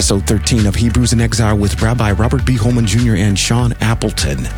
[0.00, 2.56] episode 13 of Hebrews in Exile with Rabbi Robert B.
[2.56, 3.16] Holman Jr.
[3.16, 4.48] and Sean Appleton.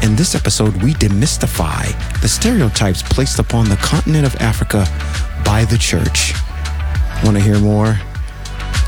[0.00, 4.86] In this episode, we demystify the stereotypes placed upon the continent of Africa
[5.44, 6.32] by the church.
[7.22, 8.00] Want to hear more?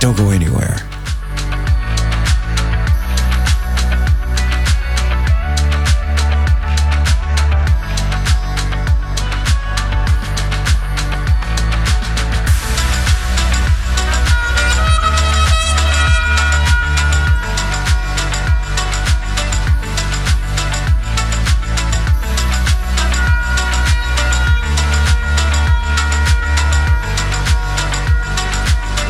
[0.01, 0.88] Don't go anywhere.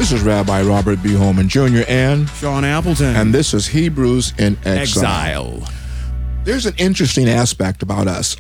[0.09, 1.13] This is Rabbi Robert B.
[1.13, 1.83] Holman Jr.
[1.87, 3.15] and Sean Appleton.
[3.15, 4.79] and this is Hebrews in Exile.
[4.79, 5.69] Exile.
[6.45, 8.35] There's an interesting aspect about us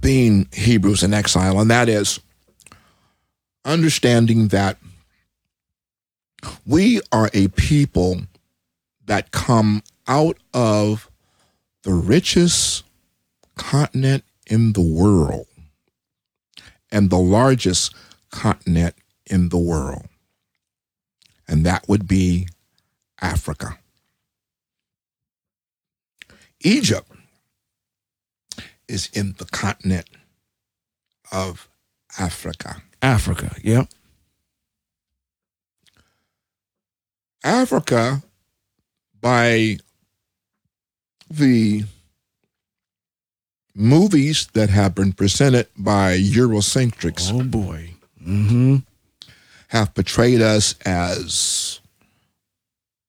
[0.00, 2.18] being Hebrews in exile, and that is
[3.64, 4.78] understanding that
[6.66, 8.22] we are a people
[9.04, 11.08] that come out of
[11.84, 12.82] the richest
[13.54, 15.46] continent in the world
[16.90, 17.94] and the largest
[18.32, 18.96] continent
[19.30, 20.08] in the world.
[21.48, 22.48] And that would be
[23.20, 23.78] Africa.
[26.60, 27.10] Egypt
[28.88, 30.08] is in the continent
[31.30, 31.68] of
[32.18, 32.82] Africa.
[33.02, 33.54] Africa.
[33.62, 33.88] Yep.
[37.42, 38.22] Africa,
[39.20, 39.76] by
[41.28, 41.84] the
[43.74, 47.90] movies that have been presented by Eurocentrics, Oh boy.
[48.22, 48.76] Mm-hmm.
[49.74, 51.80] Have portrayed us as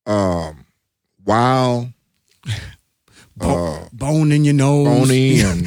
[0.07, 0.65] um,
[1.23, 1.89] wild,
[3.39, 4.85] uh, Bone in your nose.
[5.07, 5.65] bony, and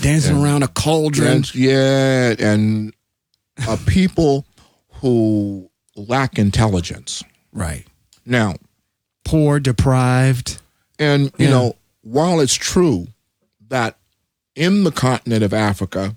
[0.00, 1.28] dancing around a cauldron.
[1.28, 2.94] and yeah, and
[3.68, 4.46] a people
[5.00, 7.22] who lack intelligence.
[7.52, 7.84] Right.
[8.24, 8.54] Now,
[9.24, 10.58] Poor, deprived.
[11.00, 11.50] And, you Yeah.
[11.50, 13.08] know, while it's true
[13.68, 13.98] that
[14.54, 16.16] in the continent of Africa,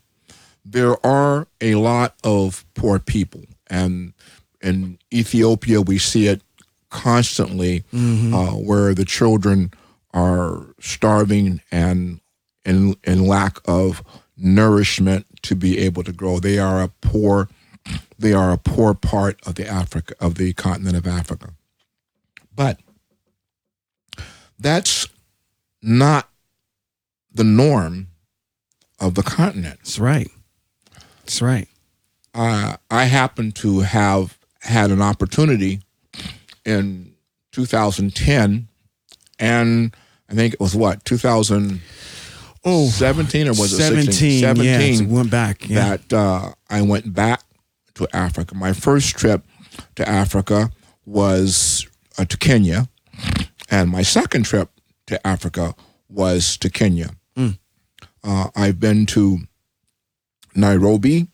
[0.72, 3.44] there are a lot of poor people.
[3.68, 4.14] And
[4.62, 6.42] in Ethiopia, we see it
[6.90, 9.72] constantly uh, where the children
[10.14, 12.20] are starving and
[12.66, 14.04] in, in lack of
[14.38, 16.40] nourishment to be able to grow.
[16.40, 17.50] They are a poor
[18.20, 21.54] they are a poor part of the Africa of the continent of Africa.
[22.54, 22.80] But
[24.60, 25.08] that's
[25.82, 26.30] not
[27.34, 28.08] the norm
[29.00, 29.80] of the continent.
[29.80, 30.30] That's right.
[31.30, 31.68] That's right.
[32.34, 35.82] Uh, I happen to have had an opportunity
[36.66, 37.14] in
[37.52, 38.68] 2010,
[39.38, 39.96] and
[40.28, 41.82] I think it was what 2017
[42.66, 44.06] Oh, or was it 17.
[44.06, 44.40] 16?
[44.42, 45.70] 17 Yeah, went back.
[45.70, 45.98] Yeah.
[45.98, 47.44] that uh, I went back
[47.94, 48.56] to Africa.
[48.56, 49.44] My first trip
[49.98, 50.72] to Africa
[51.06, 51.86] was
[52.18, 52.90] uh, to Kenya,
[53.70, 54.72] and my second trip
[55.06, 55.76] to Africa
[56.10, 57.12] was to Kenya.
[58.24, 59.42] Uh, I've been to
[60.60, 61.28] Nairobi,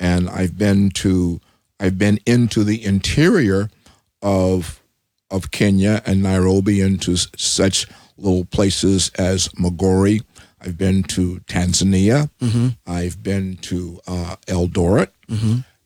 [0.00, 1.40] and I've been to
[1.78, 3.68] I've been into the interior
[4.22, 4.80] of
[5.30, 7.86] of Kenya and Nairobi into such
[8.16, 10.22] little places as Migori.
[10.60, 12.30] I've been to Tanzania.
[12.86, 15.10] I've been to uh, Eldoret,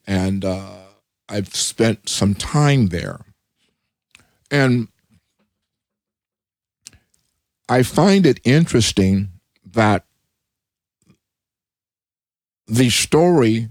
[0.07, 0.77] and uh,
[1.29, 3.21] I've spent some time there.
[4.51, 4.89] And
[7.69, 9.29] I find it interesting
[9.65, 10.05] that
[12.71, 13.69] the story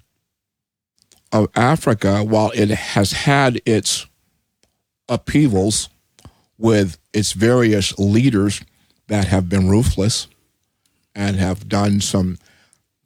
[1.31, 4.05] of Africa, while it has had its
[5.07, 5.89] upheavals
[6.57, 8.61] with its various leaders
[9.07, 10.27] that have been ruthless
[11.15, 12.37] and have done some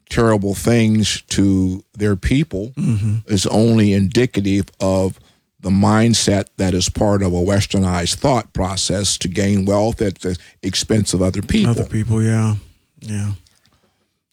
[0.09, 3.18] terrible things to their people, mm-hmm.
[3.28, 5.20] is only indicative of
[5.59, 10.38] the mindset that is part of a westernized thought process to gain wealth at the
[10.62, 11.72] expense of other people.
[11.72, 12.56] Other people, yeah.
[13.00, 13.32] Yeah.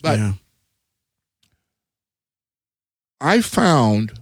[0.03, 0.33] But yeah.
[3.21, 4.21] I found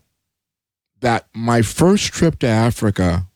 [1.01, 3.27] that my first trip to Africa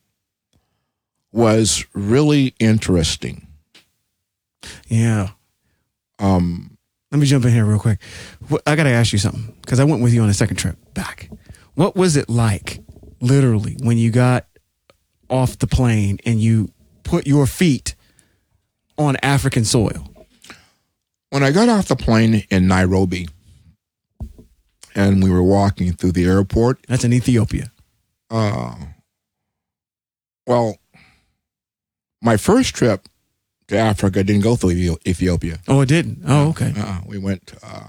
[1.33, 3.47] was really interesting.
[4.89, 5.31] Yeah.
[6.19, 6.77] Um,
[7.11, 8.01] Let me jump in here real quick.
[8.67, 10.77] I got to ask you something because I went with you on a second trip
[10.95, 11.31] back.
[11.75, 12.81] What was it like,
[13.21, 14.47] literally, when you got
[15.31, 16.71] off the plane and you
[17.05, 17.95] put your feet
[18.99, 20.09] on African soil?
[21.33, 23.27] when I got off the plane in Nairobi
[24.95, 27.71] and we were walking through the airport, That's in Ethiopia.
[28.31, 28.75] uh,
[30.47, 30.77] well,
[32.21, 33.09] my first trip
[33.69, 35.59] to Africa didn't go through Ethiopia.
[35.69, 36.23] Oh, it didn't.
[36.27, 36.73] Oh, okay.
[36.77, 37.89] Uh, we went uh,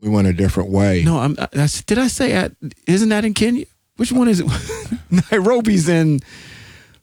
[0.00, 1.02] we went a different way.
[1.04, 1.34] No, I'm.
[1.52, 2.52] That's, did I say at?
[2.86, 3.66] Isn't that in Kenya?
[3.96, 4.46] Which one is it?
[5.30, 6.20] Nairobi's in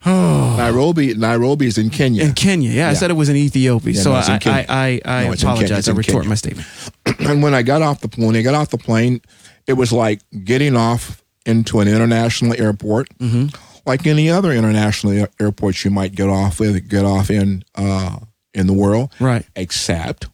[0.05, 2.23] Nairobi, Nairobi is in Kenya.
[2.23, 2.69] in Kenya.
[2.69, 2.93] Yeah, I Yeah.
[2.97, 3.93] said it was in Ethiopia.
[3.93, 4.65] Yeah, so no, it's in I, Kenya.
[4.69, 5.53] I, I, I No, it's in Kenya.
[5.65, 5.79] apologize.
[5.79, 6.29] It's I in retort Kenya.
[6.29, 6.67] my statement.
[7.19, 9.21] and when I got off the when I got off the plane,
[9.65, 13.47] it was like getting off into an international airport, Mm-hmm.
[13.85, 18.17] like any other international air- airport you might get off with, get off in uh,
[18.53, 19.45] in the world, Right.
[19.55, 20.27] except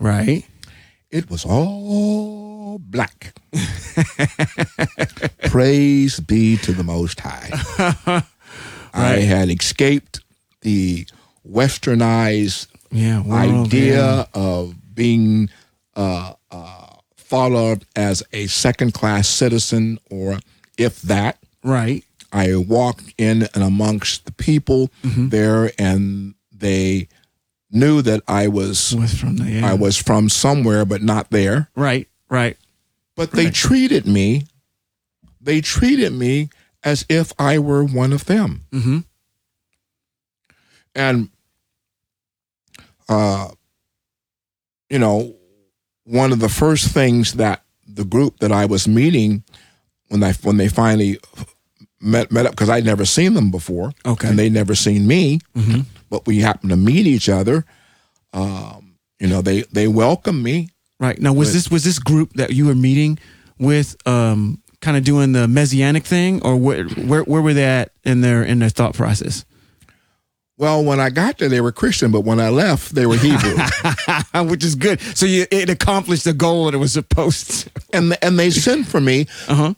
[0.00, 0.44] Right.
[1.10, 3.34] it was all black.
[5.50, 8.22] Praise be to the Most High.
[8.98, 10.20] I had escaped
[10.62, 11.06] the
[11.48, 13.22] westernized Yeah.
[13.22, 14.24] world, idea yeah.
[14.34, 15.50] of being
[15.96, 16.86] uh, uh,
[17.16, 20.38] thought of as a second class citizen, or
[20.76, 21.38] if that.
[21.64, 22.04] Right.
[22.32, 25.28] I walked in and amongst the people Mm-hmm.
[25.30, 27.08] there, and they
[27.70, 29.70] knew that I was Was from the yeah.
[29.70, 31.68] I was from somewhere, but not there.
[31.74, 32.08] right.
[32.30, 32.56] Right.
[33.16, 34.44] But they treated me,
[35.40, 36.50] they treated me
[36.88, 38.64] as if I were one of them.
[38.72, 38.98] Mm-hmm.
[40.94, 41.28] And,
[43.08, 43.48] uh,
[44.90, 45.34] you know,
[46.04, 49.44] one of the first things that the group that I was meeting
[50.08, 51.18] when I when they finally
[52.00, 54.28] met met up because I'd never seen them before, Okay.
[54.28, 55.84] and they'd never seen me, Mhm.
[56.08, 57.64] but we happened to meet each other.
[58.32, 60.70] Um, you know, they they welcomed me.
[60.98, 61.20] Right.
[61.20, 63.18] Now, was But- this was this group that you were meeting
[63.58, 67.92] with, um, kind of doing the messianic thing, or where where where were they at
[68.04, 69.44] in their in their thought process?
[70.56, 73.56] Well, when I got there, they were Christian, but when I left, they were Hebrew.
[74.50, 75.00] Which is good.
[75.16, 77.70] So you, it accomplished the goal that it was supposed to.
[77.92, 79.26] and and they sent for me.
[79.46, 79.74] Uh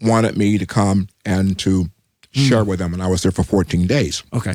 [0.00, 1.86] wanted me to come and to
[2.32, 2.92] share with them.
[2.94, 4.22] And I was there for 14 days.
[4.32, 4.54] okay.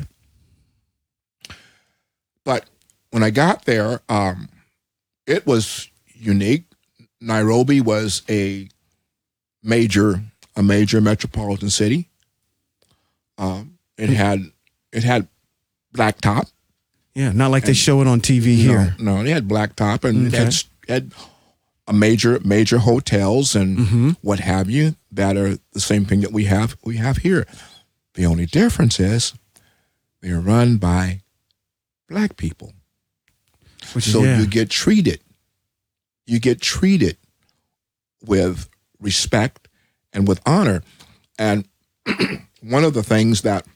[2.44, 2.64] But
[3.10, 4.48] when I got there, um,
[5.26, 6.64] it was unique.
[7.20, 8.68] Nairobi was a
[9.62, 10.22] major
[10.56, 12.08] a major metropolitan city.
[13.36, 14.50] Um, it had
[14.92, 15.28] it had
[15.94, 16.50] blacktop.
[17.18, 17.32] Yeah.
[17.32, 18.94] Not like they show it on TV here.
[19.00, 20.54] No, they had blacktop and it had,
[20.88, 21.12] had
[21.88, 24.10] a major major hotels and Mm-hmm.
[24.22, 27.44] what have you that are the same thing that we have we have here.
[28.14, 29.34] The only difference is
[30.22, 31.22] they're run by
[32.08, 32.72] black people.
[33.94, 34.38] Which So yeah.
[34.38, 35.20] you get treated,
[36.24, 37.16] you get treated
[38.24, 38.68] with
[39.00, 39.66] respect
[40.12, 40.82] and with honor.
[41.36, 41.66] And
[42.60, 43.66] one of the things that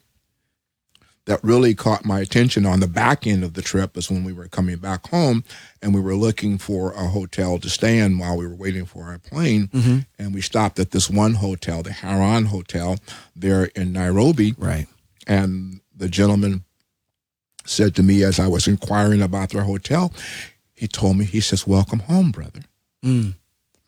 [1.27, 4.33] that really caught my attention on the back end of the trip is when we
[4.33, 5.45] were coming back home
[5.81, 9.05] and we were looking for a hotel to stay in while we were waiting for
[9.05, 9.69] our plane.
[9.69, 9.99] Mm-hmm.
[10.19, 12.97] And we stopped at this one hotel, the Haran Hotel,
[13.37, 14.55] there in Nairobi.
[14.59, 14.87] right.
[15.27, 16.65] And the gentleman
[17.65, 20.13] said to me as I was inquiring about their hotel,
[20.75, 22.63] he told me, he says, Welcome home, brother.
[23.05, 23.37] Mm.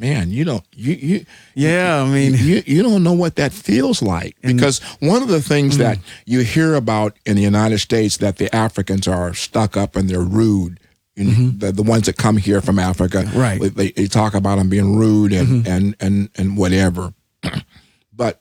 [0.04, 2.02] Man, you don't you you Yeah.
[2.02, 4.36] I mean, you, you don't know what that feels like.
[4.42, 5.78] Because one of the things mm.
[5.78, 10.10] that you hear about in the United States that the Africans are stuck up and
[10.10, 10.78] they're rude.
[11.16, 11.58] You know, mm-hmm.
[11.58, 13.58] the, the ones that come here from Africa, Right.
[13.58, 15.72] They, they, they talk about them being rude and, mm-hmm.
[15.72, 17.14] and, and, and whatever.
[18.12, 18.40] but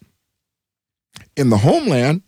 [1.38, 2.24] in the homeland,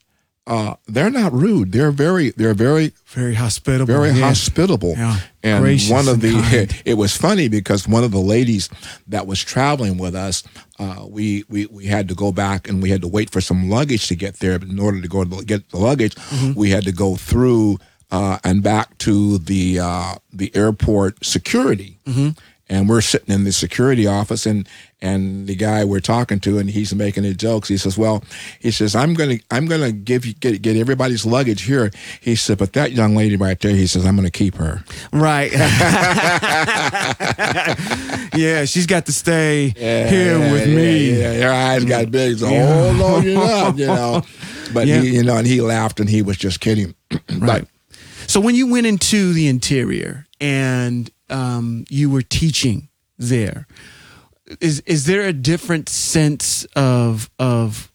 [0.47, 1.71] uh, they're not rude.
[1.71, 3.85] They're very, they're very, very hospitable.
[3.87, 4.93] very hospitable.
[4.95, 5.17] Yeah.
[5.41, 6.31] And Gracious one of the,
[6.67, 6.81] kind.
[6.85, 8.69] it was funny because one of the ladies
[9.07, 10.43] that was traveling with us,
[10.79, 13.69] uh, we, we, we had to go back and we had to wait for some
[13.69, 14.59] luggage to get there.
[14.59, 16.59] But in order to go to get the luggage, Mm-hmm.
[16.59, 17.79] we had to go through
[18.11, 21.99] uh, and back to the uh, the airport security.
[22.05, 22.29] Mm-hmm.
[22.69, 24.67] And we're sitting in the security office, and
[25.01, 27.67] and the guy we're talking to, and he's making the jokes.
[27.69, 28.23] He says, "Well,
[28.59, 32.57] he says I'm gonna I'm gonna give you get get everybody's luggage here." He said,
[32.57, 35.51] "But that young lady right there," he says, "I'm gonna keep her." Right.
[38.35, 41.19] yeah, she's got to stay here with yeah, me.
[41.19, 42.91] Yeah, your eyes got big, so Yeah.
[42.93, 43.23] hold on,
[43.77, 44.23] you know.
[44.73, 45.01] But Yeah.
[45.01, 46.95] he, you know, and he laughed, and he was just kidding.
[47.37, 47.65] Right.
[48.27, 52.87] So when you went into the interior and um, you were teaching
[53.19, 53.67] there,
[54.61, 57.91] is is there a different sense of of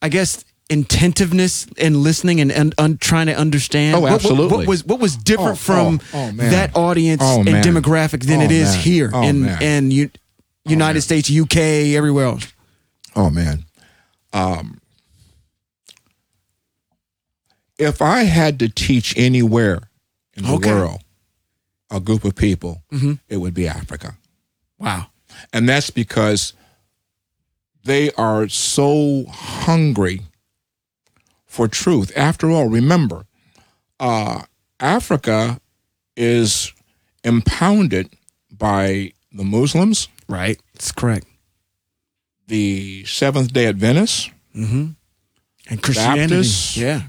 [0.00, 4.66] I guess intentiveness and listening and, and un, trying to understand Oh, What- what- what,
[4.66, 8.44] was what was different Oh, from oh, oh, that audience Oh, and demographic than Oh,
[8.44, 8.80] it is man.
[8.82, 9.58] here Oh, in man.
[9.62, 10.10] and you,
[10.64, 11.02] United man.
[11.02, 11.56] States, UK,
[11.94, 12.46] everywhere else.
[13.16, 13.64] Oh man.
[14.32, 14.80] Um,
[17.78, 19.90] if I had to teach anywhere
[20.36, 20.72] in the Okay.
[20.72, 21.00] world,
[21.90, 22.82] a group of people,
[23.28, 24.16] it would be Africa.
[24.78, 25.08] Wow.
[25.52, 26.52] And that's because
[27.84, 30.22] they are so hungry
[31.46, 32.12] for truth.
[32.16, 33.24] After all, remember,
[34.00, 34.42] uh,
[34.80, 35.60] Africa
[36.16, 36.72] is
[37.24, 38.10] impounded
[38.50, 40.60] by the Muslims, Right.
[40.74, 41.26] That's correct.
[42.46, 44.96] the Seventh day Adventists, And
[45.82, 46.34] Christianity.
[46.36, 46.76] Baptists.
[46.76, 47.02] Yeah.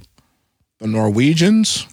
[0.79, 1.87] the Norwegians,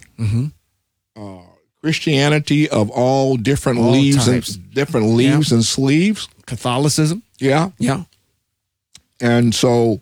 [1.15, 1.39] uh,
[1.81, 4.55] Christianity of all different All leaves types.
[4.55, 6.27] and different leaves and sleeves.
[6.45, 7.23] Catholicism.
[7.39, 7.71] Yeah.
[7.79, 8.03] Yeah.
[9.19, 10.01] And so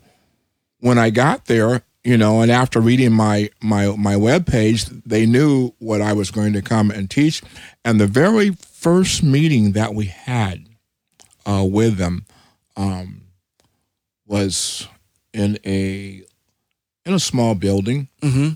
[0.80, 5.26] when I got there, you know, and after reading my my my web page, they
[5.26, 7.42] knew what I was going to come and teach.
[7.84, 10.66] And the very first meeting that we had
[11.46, 12.24] uh, with them
[12.76, 13.22] um,
[14.26, 14.88] was
[15.34, 16.22] in a
[17.04, 18.50] in a small building, Mm-hmm.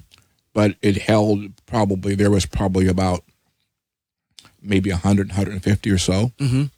[0.55, 3.23] But it held probably there was probably about
[4.63, 6.71] maybe 100 150 or so Mhm.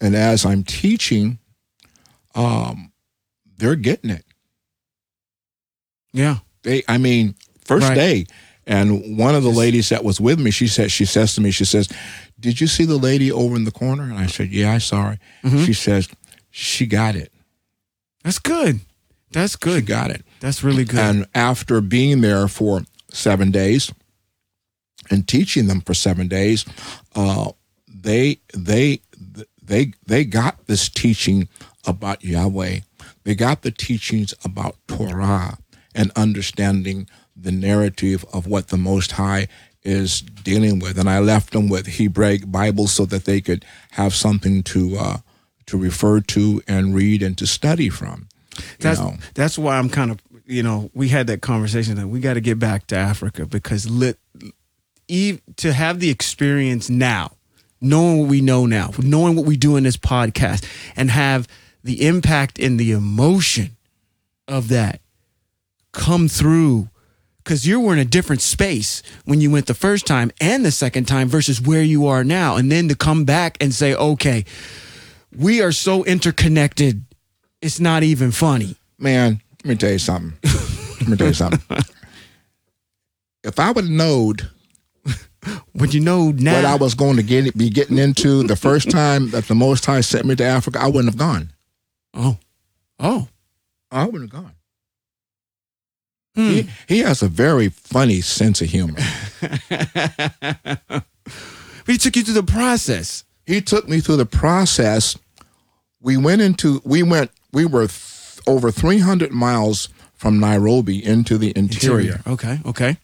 [0.00, 1.38] and as i'm teaching
[2.34, 2.90] um
[3.58, 4.24] they're getting it
[6.12, 6.38] Yeah.
[6.62, 7.34] they i mean
[7.64, 7.94] first Right.
[7.94, 8.26] day
[8.66, 11.50] and one of the ladies that was with me she said she says to me
[11.50, 11.88] she says
[12.38, 15.10] did you see the lady over in the corner and i said yeah i saw
[15.10, 15.64] her Mhm.
[15.66, 16.08] she says
[16.50, 17.32] she got it
[18.24, 18.80] That's good.
[19.32, 19.86] That's she good.
[19.86, 20.98] got it That's really good.
[20.98, 23.92] And after being there for seven days
[25.10, 26.64] and teaching them for seven days,
[27.14, 27.52] uh,
[27.86, 29.00] they they
[29.62, 31.48] they they got this teaching
[31.86, 32.80] about Yahweh.
[33.24, 35.58] They got the teachings about Torah
[35.94, 39.48] and understanding the narrative of what the Most High
[39.82, 40.98] is dealing with.
[40.98, 45.16] And I left them with Hebraic Bibles so that they could have something to uh,
[45.66, 48.28] to refer to and read and to study from.
[48.78, 49.14] That's know.
[49.34, 50.18] that's why I'm kind of
[50.50, 53.88] you know we had that conversation that we got to get back to Africa because
[53.88, 54.18] lit,
[55.08, 57.32] to have the experience now,
[57.80, 60.64] knowing what we know now, knowing what we do in this podcast,
[60.96, 61.48] and have
[61.82, 63.76] the impact and the emotion
[64.48, 65.00] of that
[65.92, 66.88] come through.
[67.38, 70.70] Because you were in a different space when you went the first time and the
[70.70, 72.56] second time versus where you are now.
[72.56, 74.44] And then to come back and say okay
[75.36, 77.04] we are so interconnected
[77.60, 78.76] it's not even funny.
[78.98, 80.32] Man, let me tell you something.
[81.00, 81.78] let me tell you something.
[83.42, 84.36] If I would have known
[85.74, 88.90] But you know now, what I was going to get be getting into the first
[88.90, 91.52] time that the Most High sent me to Africa, I wouldn't have gone.
[92.14, 92.38] oh,
[92.98, 93.28] oh,
[93.90, 94.54] I wouldn't have gone.
[96.36, 96.50] Hmm.
[96.50, 98.98] He, he has a very funny sense of humor.
[99.40, 101.04] but
[101.86, 103.24] he took you through the process.
[103.46, 105.16] he took me through the process.
[106.00, 107.88] We went into we went we were
[108.50, 112.20] over 300 miles from Nairobi into the interior.
[112.26, 112.98] Okay, okay.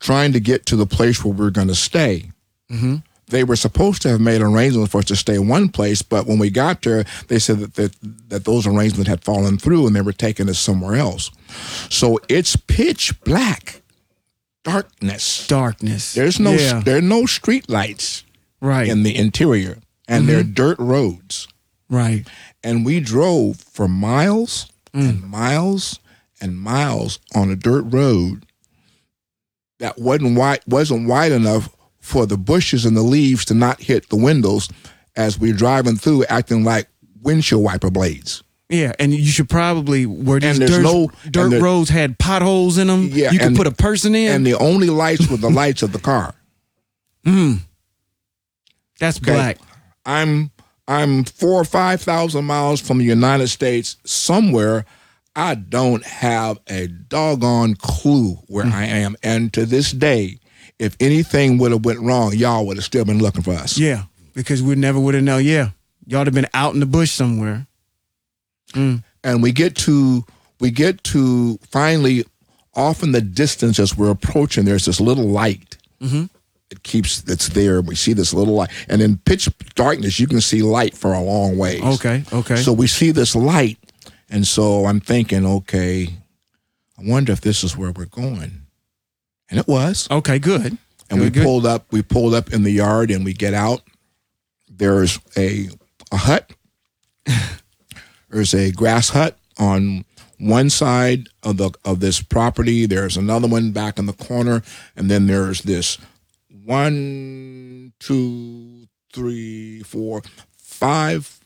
[0.00, 2.30] trying to get to the place where we're going to stay.
[2.70, 2.96] Mm-hmm.
[3.28, 6.38] They were supposed to have made arrangements for us to stay one place, but when
[6.38, 7.96] we got there, they said that, that
[8.28, 11.30] that those arrangements had fallen through and they were taking us somewhere else.
[11.90, 13.82] So it's pitch black,
[14.64, 15.46] darkness.
[15.46, 16.14] Darkness.
[16.14, 18.24] There's no Yeah, there are no street lights
[18.60, 20.52] right, in the interior, and they're mm-hmm.
[20.52, 21.48] dirt roads.
[21.88, 22.26] right.
[22.64, 26.00] And we drove for miles and miles
[26.40, 28.44] and miles on a dirt road
[29.78, 31.68] that wasn't wide wasn't wide enough
[32.00, 34.68] for the bushes and the leaves to not hit the windows
[35.14, 36.88] as we're driving through, acting like
[37.22, 38.42] windshield wiper blades.
[38.68, 41.90] Yeah, and you should probably where these And there's dirt, no- dirt and there- roads
[41.90, 43.08] had potholes in them.
[43.12, 44.32] Yeah, you could and- put a person in.
[44.32, 46.34] And the only lights were the lights of the car.
[47.24, 47.54] Hmm,
[48.98, 49.32] that's Okay.
[49.32, 49.58] black.
[50.04, 50.50] I'm
[50.88, 54.86] I'm four or five thousand miles from the United States somewhere.
[55.36, 58.72] I don't have a doggone clue where hmm.
[58.72, 60.40] I am, and to this day,
[60.78, 63.78] if anything would have went wrong, y'all would have still been looking for us.
[63.78, 64.04] Yeah,
[64.34, 65.44] because we never would have known.
[65.44, 65.70] Yeah,
[66.06, 67.66] y'all have been out in the bush somewhere.
[68.72, 68.96] Hmm.
[69.22, 70.24] And we get to
[70.58, 72.24] we get to finally
[72.74, 74.64] off in the distance as we're approaching.
[74.64, 75.76] There's this little light.
[76.00, 76.24] Mm-hmm.
[76.70, 77.80] It keeps it's there.
[77.80, 81.20] We see this little light, and in pitch darkness, you can see light for a
[81.22, 81.82] long ways.
[81.82, 82.56] Okay, okay.
[82.56, 83.78] So we see this light,
[84.28, 86.08] and so I'm thinking, okay,
[86.98, 88.62] I wonder if this is where we're going.
[89.50, 90.06] And it was.
[90.10, 90.76] okay, good.
[91.10, 91.44] And we Good, good.
[91.44, 91.86] pulled up.
[91.90, 93.80] We pulled up in the yard, and we get out.
[94.68, 95.70] There's a
[96.12, 96.52] a hut.
[98.30, 100.04] There's a grass hut on
[100.38, 102.84] one side of the of this property.
[102.86, 104.62] There's another one back in the corner,
[104.96, 105.96] and then there's this
[106.68, 110.22] one, two, three, four,
[110.56, 111.40] five,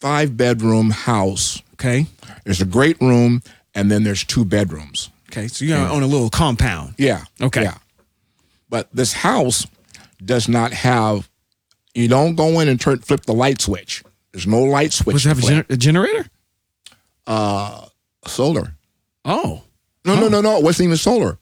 [0.00, 1.62] five bedroom house.
[1.74, 2.06] Okay,
[2.44, 3.42] There's a great room,
[3.74, 5.10] and then there's two bedrooms.
[5.30, 5.46] okay.
[5.48, 6.94] So you're on a little compound.
[6.98, 7.24] Yeah.
[7.40, 7.62] Okay.
[7.62, 7.78] Yeah.
[8.68, 9.66] But this house
[10.24, 11.28] does not have.
[11.94, 14.02] You don't go in and turn flip the light switch.
[14.32, 15.14] There's no light switch.
[15.14, 16.26] Does it have a, gener- a generator?
[17.26, 17.86] uh,
[18.26, 18.74] solar?
[19.24, 19.62] Oh,
[20.04, 20.56] No, no, no, no.
[20.58, 21.38] It wasn't even solar.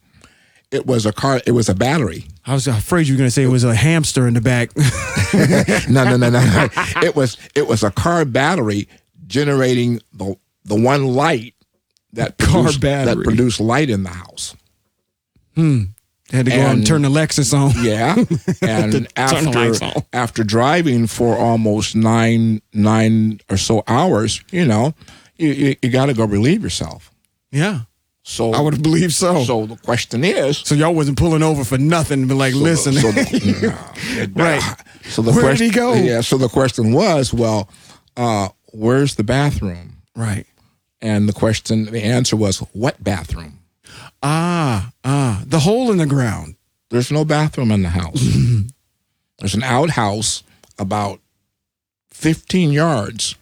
[0.71, 1.41] It was a car.
[1.47, 2.25] It was a battery.
[2.45, 4.69] I was afraid you were going to say it was a hamster in the back.
[5.89, 6.67] no, no, no, no, no.
[7.03, 8.87] It was it was a car battery
[9.27, 10.35] generating the
[10.65, 11.55] the one light
[12.13, 14.55] that Car produced, that produced light in the house.
[15.55, 15.83] Hmm.
[16.31, 17.71] Had to go out and And- turn the Lexus on.
[17.83, 18.15] Yeah,
[18.61, 24.65] and turn the lights after after driving for almost nine nine or so hours, you
[24.65, 24.93] know,
[25.37, 27.11] you you, you got to go relieve yourself.
[27.51, 27.81] Yeah,
[28.29, 29.39] So I would have believed so.
[29.39, 29.43] so.
[29.43, 33.11] So the question is, so y'all wasn't pulling over for nothing, but like, listen, So
[33.11, 34.43] the, no.
[34.43, 34.61] Right.
[35.05, 35.93] So the Where did question, he go?
[35.95, 36.21] Yeah.
[36.21, 37.69] So the question was, well,
[38.15, 39.97] uh, where's the bathroom?
[40.15, 40.45] right?
[41.01, 43.59] And the question, the answer was, what bathroom?
[44.21, 46.55] Ah, ah, the hole in the ground.
[46.91, 48.21] There's no bathroom in the house.
[49.39, 50.43] There's an outhouse
[50.77, 51.19] about
[52.09, 53.35] 15 yards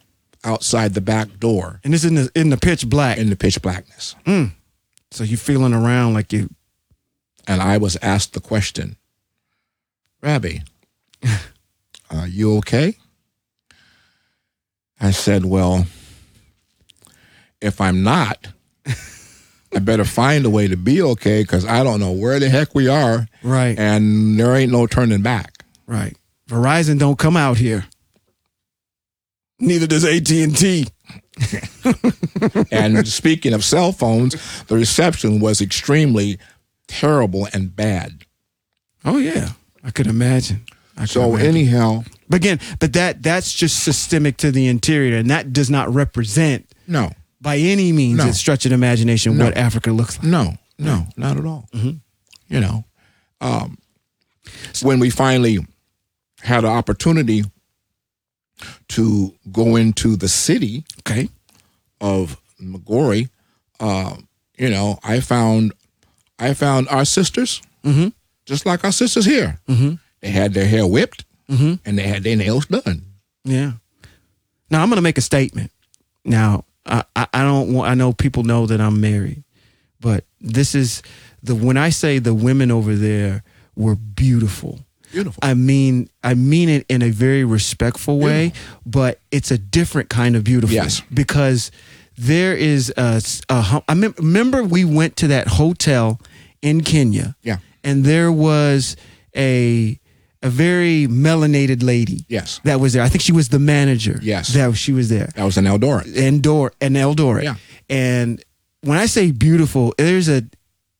[0.43, 3.17] outside the back door And it's in the in the pitch black.
[3.17, 4.15] in the pitch blackness.
[5.11, 6.49] So you're feeling around like you
[7.47, 8.97] And I was asked the question,
[10.21, 10.59] Rabbi,
[12.09, 12.97] are you okay?
[14.99, 15.85] I said, well,
[17.61, 18.47] if I'm not,
[19.75, 22.73] I better find a way to be okay because I don't know where the heck
[22.73, 25.63] we are right, and there ain't no turning back.
[25.85, 26.15] right.
[26.49, 27.85] Verizon don't come out here.
[29.59, 30.29] Neither does AT
[32.71, 36.37] and speaking of cell phones, the reception was extremely
[36.87, 38.23] terrible and bad.
[39.05, 39.49] Oh yeah,
[39.83, 40.65] I could imagine.
[40.95, 41.47] I could So imagine.
[41.47, 45.93] anyhow, but again, but that that's just systemic to the interior, and that does not
[45.93, 48.27] represent no, by any means No.
[48.29, 50.25] a stretch of imagination what Africa looks like.
[50.27, 51.69] no, no, not at all.
[51.73, 52.85] You know,
[53.41, 53.77] um,
[54.81, 55.59] when we finally
[56.41, 57.43] had an opportunity
[58.89, 61.29] to go into the city Okay.
[62.01, 63.29] of Migori,
[63.79, 64.15] uh,
[64.57, 65.73] you know, I found
[66.39, 68.13] I found our sisters, Mhm.
[68.45, 69.59] just like our sisters here.
[69.67, 69.99] Mhm.
[70.21, 71.79] They had their hair whipped Mhm.
[71.85, 73.01] and they had their nails done.
[73.43, 73.73] Yeah.
[74.69, 75.71] Now I'm going to make a statement.
[76.25, 77.89] Now I, I I don't want.
[77.89, 79.43] I know people know that I'm married,
[79.99, 81.01] but this is
[81.43, 83.43] the when I say the women over there
[83.75, 84.79] were beautiful.
[85.11, 85.39] Beautiful.
[85.41, 88.51] I mean, I mean it in a very respectful way,
[88.85, 90.73] but it's a different kind of beautiful.
[90.73, 91.01] Yes.
[91.13, 91.71] because
[92.17, 93.21] there is a.
[93.49, 96.19] a I mem- remember we went to that hotel
[96.61, 97.35] in Kenya.
[97.41, 97.57] Yeah.
[97.83, 98.95] and there was
[99.35, 99.99] a
[100.43, 102.25] a very melanated lady.
[102.27, 102.59] Yes.
[102.63, 103.01] that was there.
[103.03, 104.19] I think she was the manager.
[104.21, 104.49] Yes.
[104.53, 105.29] that she was there.
[105.35, 106.05] That was an Eldora.
[106.17, 107.43] And Dor and Eldoret.
[107.43, 107.55] Yeah.
[107.89, 108.43] and
[108.81, 110.43] when I say beautiful, there's a.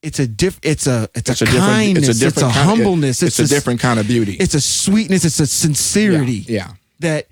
[0.08, 0.60] It's a diff.
[0.64, 1.10] It's a.
[1.14, 2.08] It's, It's a, a kindness.
[2.08, 2.54] It's a different.
[2.54, 3.22] kind- humbleness.
[3.22, 4.34] It's, a, different kind of beauty.
[4.40, 5.26] It's a sweetness.
[5.26, 6.46] It's a sincerity.
[6.48, 6.72] Yeah.
[7.00, 7.28] That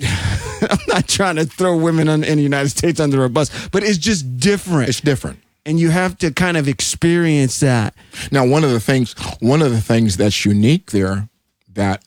[0.02, 3.98] I'm not trying to throw women in the United States under a bus, but it's
[3.98, 5.40] just different, It's different.
[5.66, 7.94] and you have to kind of experience that.
[8.30, 11.28] Now, one of the things, one of the things that's unique there,
[11.72, 12.04] that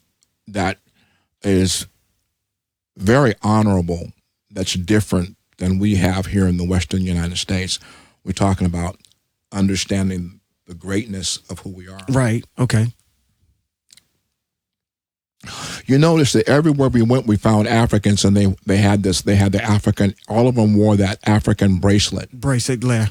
[0.47, 0.77] that
[1.43, 1.87] is
[2.97, 4.11] very honorable.
[4.49, 7.79] That's different than we have here in the Western United States.
[8.23, 8.97] We're talking about
[9.51, 11.99] understanding the greatness of who we are.
[12.09, 12.45] Right.
[12.57, 12.87] Okay.
[15.87, 19.21] You notice that everywhere we went, we found Africans, and they they had this.
[19.23, 20.13] They had the African.
[20.27, 22.31] All of them wore that African bracelet.
[22.31, 23.09] Bracelet Blair.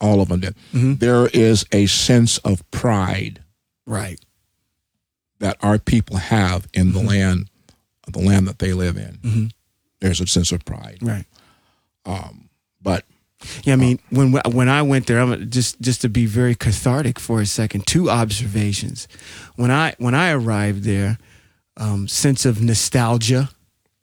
[0.00, 0.54] All of them did.
[0.72, 0.98] Mhm.
[0.98, 3.42] There is a sense of pride
[3.86, 4.18] Right.
[5.40, 7.50] that our people have in the land,
[8.06, 9.18] the land that they live in.
[9.22, 9.50] Mhm.
[10.00, 10.98] There's a sense of pride.
[11.02, 11.26] Right.
[12.80, 13.04] But
[13.62, 17.18] Yeah, I mean, when when I went there, I'm just just to be very cathartic
[17.20, 17.86] for a second.
[17.86, 19.06] Two observations.
[19.56, 21.18] When I when I arrived there,
[21.76, 23.50] um, sense of nostalgia,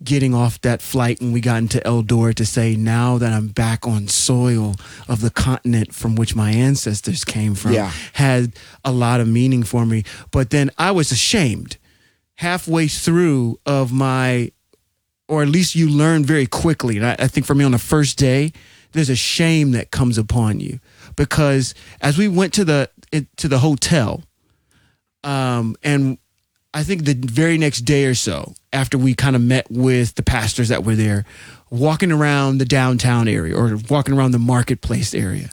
[0.04, 3.86] getting off that flight when we got into Eldor to say now that I'm back
[3.86, 4.76] on soil
[5.10, 7.92] of the continent from which my ancestors came from, Yeah.
[8.14, 8.54] had
[8.86, 10.04] a lot of meaning for me.
[10.32, 11.78] But then I was ashamed
[12.36, 14.52] halfway through of my
[15.28, 16.98] or at least you learn very quickly.
[16.98, 18.54] And I, I think for me on the first day,
[18.96, 20.80] there's a shame that comes upon you
[21.16, 22.90] because as we went to the
[23.38, 24.24] to the hotel,
[25.24, 26.18] um, and
[26.74, 30.24] I think the very next day or so after we kind of met with the
[30.24, 31.26] pastors that were there,
[31.70, 35.50] walking around the downtown area or walking around the marketplace area.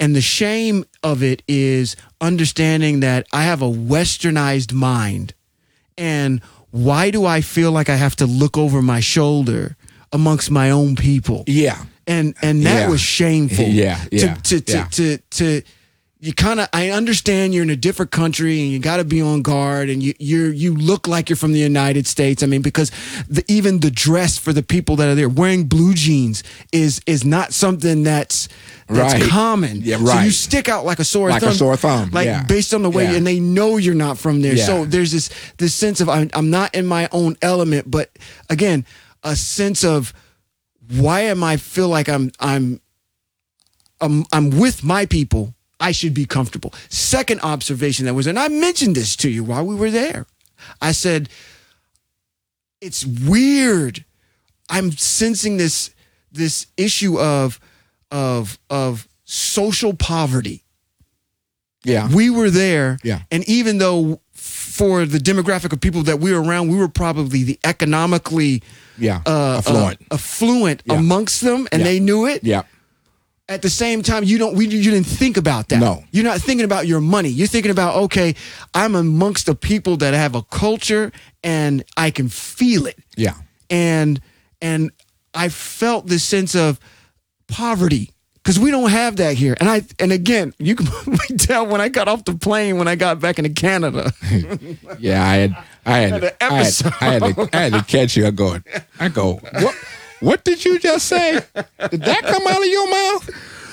[0.00, 5.34] And the shame of it is understanding that I have a westernized mind
[5.96, 9.76] and why do I feel like I have to look over my shoulder
[10.12, 11.44] amongst my own people?
[11.46, 12.88] yeah, And and that Yeah.
[12.88, 13.64] was shameful.
[13.66, 14.84] Yeah, yeah, To to to, yeah.
[14.84, 15.62] to, to
[16.20, 19.20] you kind of I understand you're in a different country and you got to be
[19.20, 22.42] on guard and you you you look like you're from the United States.
[22.42, 22.90] I mean because
[23.28, 27.24] the, even the dress for the people that are there wearing blue jeans is is
[27.24, 28.48] not something that's
[28.88, 29.30] that's Right.
[29.30, 29.80] common.
[29.82, 30.18] Yeah, right.
[30.18, 31.54] So you stick out like a sore Like a thumb.
[31.56, 32.42] sore thumb, Like yeah.
[32.44, 33.16] based on the way Yeah.
[33.16, 34.54] and they know you're not from there.
[34.56, 34.66] Yeah.
[34.66, 38.10] So there's this this sense of I'm, I'm not in my own element, but
[38.48, 38.84] again,
[39.22, 40.12] a sense of
[40.90, 42.80] why am I feel like I'm I'm
[44.00, 45.54] I'm, I'm with my people.
[45.80, 46.72] I should be comfortable.
[46.88, 50.26] Second observation that was, and I mentioned this to you while we were there.
[50.80, 51.28] I said,
[52.80, 54.04] it's weird.
[54.68, 55.90] I'm sensing this
[56.32, 57.60] this issue of
[58.10, 60.64] of of social poverty.
[61.84, 62.08] Yeah.
[62.12, 63.22] We were there, Yeah.
[63.30, 64.20] and even though
[64.74, 68.60] for the demographic of people that we were around, we were probably the economically
[68.98, 69.20] Yeah.
[69.24, 69.98] uh, Affluent.
[70.10, 70.94] uh, affluent Yeah.
[70.98, 71.88] amongst them, and Yeah.
[71.88, 72.62] they knew it yeah.
[73.48, 76.02] at the same time you don't we you didn't think about that No.
[76.10, 78.34] you're not thinking about your money you're thinking about okay
[78.72, 81.12] i'm amongst the people that have a culture
[81.44, 83.34] and i can feel it Yeah.
[83.68, 84.18] and
[84.62, 84.90] and
[85.34, 86.80] i felt this sense of
[87.46, 88.10] poverty
[88.44, 90.86] because we don't have that here and i and again you can
[91.38, 94.12] tell when i got off the plane when i got back into canada
[94.98, 96.82] Yeah, I had, I had, The I had.
[97.00, 98.26] I had, to, I had to catch you.
[98.26, 98.58] I go,
[99.00, 99.74] I go, what,
[100.20, 101.32] what did you just say?
[101.90, 103.30] Did that come out of your mouth?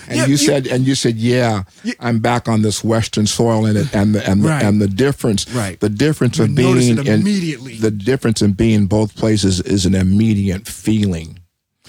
[0.07, 1.63] And Yeah, you, you- said, and you said, yeah,
[1.99, 4.63] I'm back on this Western soil, and it, and the, and the, Right.
[4.63, 5.79] and the difference, Right.
[5.79, 7.75] the difference of being in immediately.
[7.77, 11.39] the difference in being both places is an immediate feeling,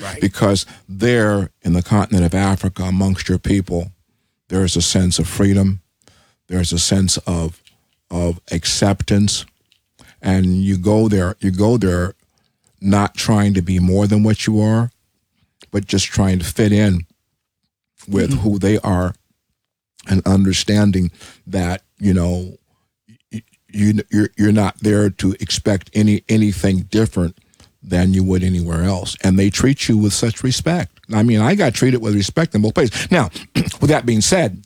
[0.03, 0.21] right.
[0.21, 3.93] Because there in the continent of Africa, amongst your people,
[4.49, 5.81] there is a sense of freedom,
[6.49, 7.63] there's a sense of
[8.11, 9.47] of acceptance,
[10.21, 12.15] and you go there, you go there,
[12.81, 14.91] not trying to be more than what you are,
[15.71, 17.07] but just trying to fit in
[18.07, 18.41] with mm-hmm.
[18.41, 19.15] who they are,
[20.09, 21.11] and understanding
[21.47, 22.59] that you know
[23.73, 27.39] you you're you're not there to expect any anything different
[27.83, 31.01] than you would anywhere else, and they treat you with such respect.
[31.13, 33.11] I mean, I got treated with respect in both places.
[33.11, 34.63] Now, with that being said,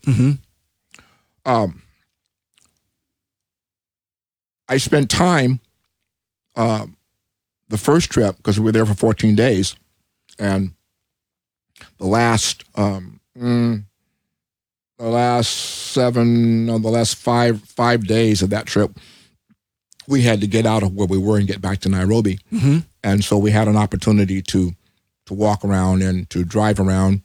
[1.44, 1.83] um,
[4.68, 5.61] I spent time
[6.57, 6.96] um,
[7.68, 9.76] the first trip because we were there for 14 days,
[10.38, 10.72] and
[11.98, 13.85] the last um, mm,
[14.98, 15.48] the last
[15.92, 18.98] seven, no, the last five five days of that trip,
[20.09, 22.85] we had to get out of where we were and get back to Nairobi, Mhm.
[23.03, 24.75] and so we had an opportunity to
[25.27, 27.23] to walk around and to drive around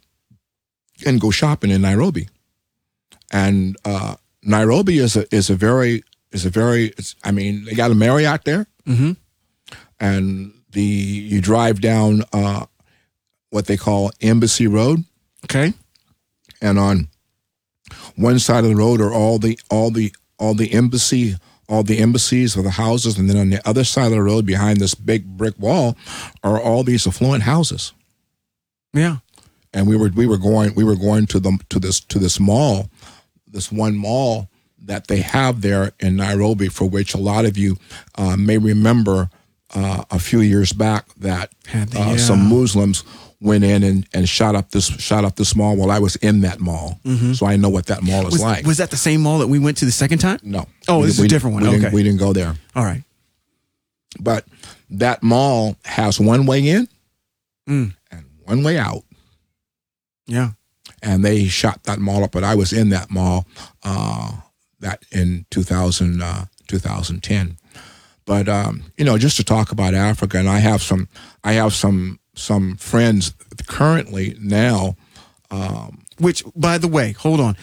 [1.05, 2.27] and go shopping in Nairobi,
[3.31, 7.73] and uh, Nairobi is a is a very is a very it's, I mean they
[7.73, 9.11] got a Marriott there, mm-hmm.
[9.99, 12.65] and the you drive down uh,
[13.49, 15.03] what they call Embassy Road,
[15.45, 15.73] okay.
[16.61, 17.07] And on
[18.15, 21.35] one side of the road are all the all the all the embassy
[21.71, 24.45] all the embassies or the houses and then on the other side of the road
[24.45, 25.95] behind this big brick wall
[26.43, 27.93] are all these affluent houses
[28.93, 29.17] yeah
[29.73, 32.39] and we were we were going we were going to them to this to this
[32.39, 32.89] mall
[33.47, 34.49] this one mall
[34.83, 37.77] that they have there in Nairobi for which a lot of you
[38.15, 39.29] uh, may remember
[39.73, 42.17] uh, a few years back that uh, yeah.
[42.17, 43.03] some Muslims
[43.41, 46.41] went in and, and shot up this shot up this mall while I was in
[46.41, 46.99] that mall
[47.33, 49.47] so I know what that mall is was, like was that the same mall that
[49.47, 51.63] we went to the second time no Oh, We- this is a different one.
[51.63, 51.95] we didn't, Okay.
[51.95, 53.03] we didn't go there all right
[54.19, 54.45] but
[54.91, 56.87] that mall has one way in
[57.69, 57.93] Mm.
[58.11, 59.03] and one way out
[60.27, 60.51] yeah
[61.03, 62.31] and they shot that mall up.
[62.31, 63.47] But I was in that mall
[63.83, 64.33] uh,
[64.81, 67.57] that in 2000, uh, 2010.
[68.25, 71.07] But um, you know, just to talk about Africa, and I have some,
[71.43, 73.33] I have some some friends
[73.67, 74.95] currently now.
[75.49, 77.57] Um, which, by the way, hold on,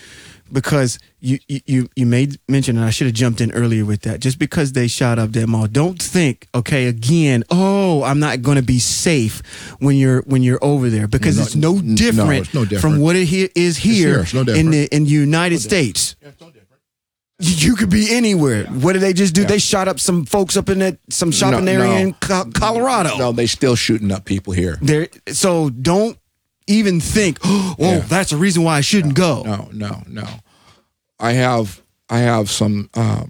[0.52, 4.20] because you you you, made mention, and I should have jumped in earlier with that.
[4.20, 8.56] Just because they shot up that mall, don't think, okay, again, oh, I'm not going
[8.56, 9.40] to be safe
[9.78, 12.64] when you're when you're over there because No, it's no n- no, different, it's no
[12.64, 12.80] different.
[12.94, 16.14] from what it he- is here here, no in the in the United States.
[17.40, 18.64] You could be anywhere.
[18.64, 19.44] What did they just do?
[19.44, 21.96] They shot up some folks up in that some shopping No, area no.
[21.96, 23.16] in Co- Colorado.
[23.16, 24.76] No, they still shooting up people here.
[24.82, 26.18] There, so don't
[26.66, 27.98] even think, oh, Yeah.
[28.00, 29.42] that's a reason why I shouldn't go.
[29.44, 30.26] No, no, no.
[31.20, 33.24] I have I have some uh,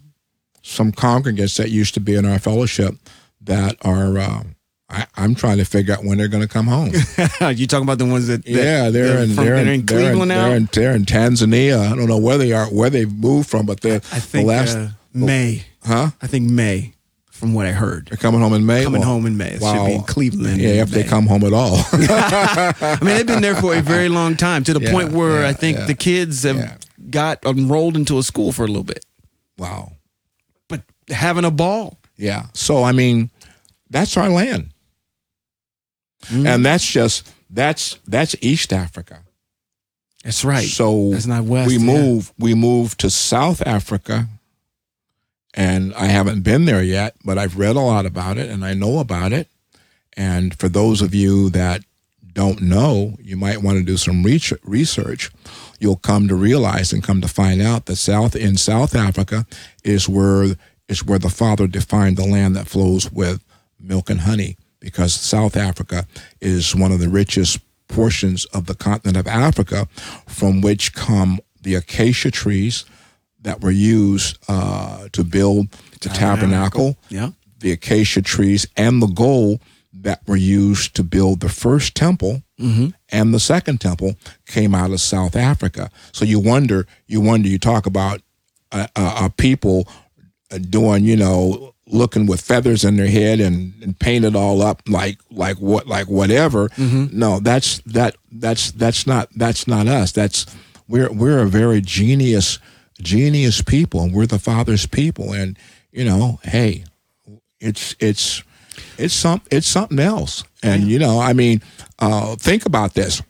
[0.62, 2.94] some congregants that used to be in our fellowship
[3.42, 4.18] that are.
[4.18, 4.42] Uh,
[4.90, 6.86] I, I'm trying to figure out when they're going to come home.
[7.54, 9.86] you talking about the ones that, that yeah, they're, in from- they're, they're in, in
[9.86, 10.46] they're in Cleveland now.
[10.48, 11.92] they're in they're in Tanzania.
[11.92, 14.48] I don't know where they are, where they've moved from, but they're I think the
[14.48, 15.64] last, uh, May.
[15.84, 16.10] huh?
[16.22, 16.94] I think May,
[17.30, 18.06] from what I heard.
[18.08, 18.82] They're coming home in May.
[18.84, 19.50] Coming Well, home in May.
[19.52, 19.74] It wow.
[19.74, 20.58] should be in Cleveland.
[20.60, 21.76] Yeah, in if they come home at all.
[21.92, 25.42] I mean, they've been there for a very long time to the Yeah, point where
[25.42, 25.84] yeah, I think yeah.
[25.86, 26.78] the kids have
[27.10, 29.04] got enrolled into a school for a little bit,
[29.58, 29.92] Wow.
[30.68, 31.98] but having a ball.
[32.16, 32.46] Yeah.
[32.54, 33.30] So I mean,
[33.90, 34.70] that's our land.
[36.26, 36.46] Mm.
[36.46, 39.20] And that's just that's that's East Africa.
[40.24, 40.66] That's right.
[40.66, 41.68] So That's not West.
[41.68, 41.86] we yeah.
[41.86, 44.28] move we move to South Africa
[45.54, 48.74] and I haven't been there yet, but I've read a lot about it and I
[48.74, 49.48] know about it.
[50.16, 51.82] And for those of you that
[52.32, 55.30] don't know, you might want to do some research.
[55.80, 59.46] You'll come to realize and come to find out that South in South Africa
[59.82, 60.56] is where
[60.88, 63.42] is where the Father defined the land that flows with
[63.80, 66.06] milk and honey, because South Africa
[66.40, 69.88] is one of the richest portions of the continent of Africa,
[70.26, 72.84] from which come the acacia trees
[73.40, 77.30] that were used uh, to build the tabernacle Yeah.
[77.60, 79.60] the acacia trees and the gold
[79.92, 82.42] that were used to build the first temple
[83.10, 85.90] and the second temple came out of South Africa.
[86.12, 88.20] So you wonder, you wonder, you talk about
[88.72, 89.86] uh, uh, uh, people
[90.70, 94.82] doing, you know, looking with feathers in their head and, and paint it all up
[94.88, 96.70] like like what like whatever.
[96.78, 100.12] No, that's that that's that's not that's not us.
[100.12, 100.46] That's
[100.86, 102.58] we're we're a very genius
[103.00, 105.56] genius people and we're the father's people and
[105.92, 106.82] you know hey
[107.60, 108.42] it's it's
[108.98, 111.62] it's some it's something else and you know i mean
[112.00, 113.22] uh think about this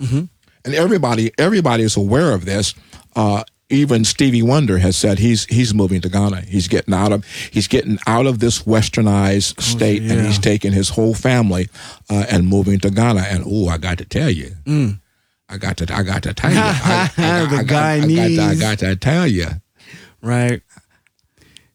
[0.00, 0.24] Mm-hmm.
[0.64, 2.74] and everybody everybody is aware of this
[3.16, 6.42] uh even Stevie Wonder has said he's he's moving to Ghana.
[6.42, 10.26] He's getting out of he's getting out of this westernized state, and yeah.
[10.26, 11.68] he's taking his whole family
[12.10, 13.22] uh, and moving to Ghana.
[13.22, 14.54] And oh, I got to tell you,
[15.48, 18.06] I got to I got to tell you, I, I, The I, got, I, got
[18.06, 19.48] to, I got to tell you.
[20.20, 20.62] Right.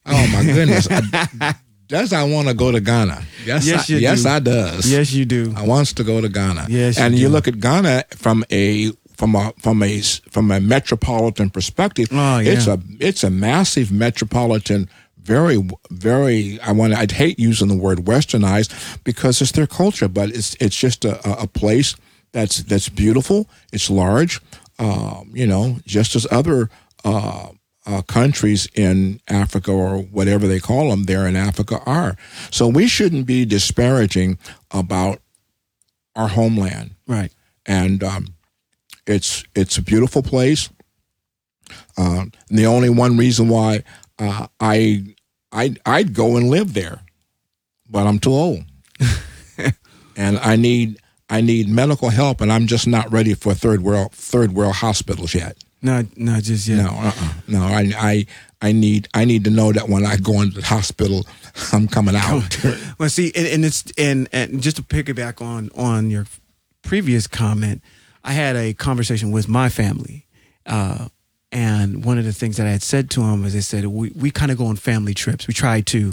[0.06, 0.88] Oh my goodness.
[0.90, 1.56] I,
[1.88, 3.24] does I want to go to Ghana?
[3.46, 4.30] Yes, Yes, I, yes, do.
[4.30, 4.92] I does.
[4.92, 5.54] Yes, you do.
[5.56, 6.68] I wants to go to Ghana.
[6.70, 10.02] Yes, and you look at Ghana from a from a from a
[10.32, 12.08] from a metropolitan perspective.
[12.12, 12.52] Oh, yeah.
[12.54, 14.90] It's a it's a massive metropolitan.
[15.18, 16.58] Very, very.
[16.62, 16.94] I want.
[16.94, 21.20] I'd hate using the word westernized because it's their culture, but it's it's just a,
[21.42, 21.96] a- place
[22.32, 23.50] that's that's beautiful.
[23.74, 24.40] It's large.
[24.80, 26.70] Um, you know, just as other
[27.04, 27.50] uh,
[27.86, 32.16] uh, countries in Africa or whatever they call them there in Africa are.
[32.52, 34.38] So we shouldn't be disparaging
[34.72, 35.20] about
[36.16, 37.32] our homeland, Right.
[37.66, 38.28] and um,
[39.08, 40.70] it's it's a beautiful place.
[41.98, 43.84] Uh, the only one reason why
[44.20, 45.16] uh, I
[45.52, 47.02] I I'd go and live there,
[47.90, 48.64] but I'm too old,
[50.16, 50.98] and I need
[51.30, 55.34] I need medical help, and I'm just not ready for third world third world hospitals
[55.34, 55.58] yet.
[55.82, 56.84] Not not just yet.
[56.84, 57.34] No, uh-uh.
[57.48, 57.62] no.
[57.62, 58.26] I, I,
[58.62, 61.26] I need, I need to know that when I go into the hospital,
[61.74, 62.58] I'm coming out.
[62.98, 66.26] Well, see, and, and it's and and just to piggyback on on your
[66.82, 67.84] previous comment,
[68.28, 70.28] I had a conversation with my family,
[70.66, 71.08] uh,
[71.52, 74.12] and one of the things that I had said to them is I said we
[74.14, 75.48] we kind of go on family trips.
[75.48, 76.12] We try to,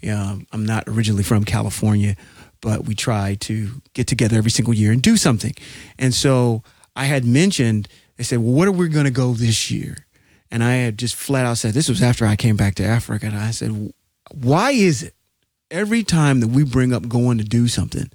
[0.00, 2.14] you know, I'm not originally from California,
[2.60, 5.54] but we try to get together every single year and do something.
[5.98, 6.62] And so
[6.94, 10.06] I had mentioned, they said, well, what are we going to go this year?
[10.52, 13.26] And I had just flat out said, this was after I came back to Africa.
[13.26, 13.92] And I said,
[14.32, 15.14] why is it
[15.70, 18.08] every time that we bring up going to do something,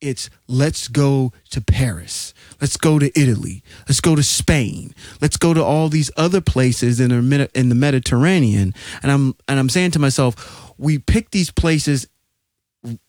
[0.00, 5.52] it's let's go to Paris, let's go to Italy, let's go to Spain, let's go
[5.52, 8.72] to all these other places in the in the Mediterranean,
[9.02, 12.06] and I'm and I'm saying to myself, we pick these places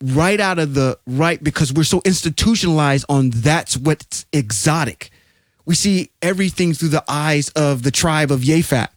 [0.02, 5.10] right out of the right because we're so institutionalized on that's what's exotic.
[5.64, 8.88] We see everything through the eyes of the tribe of Yefat.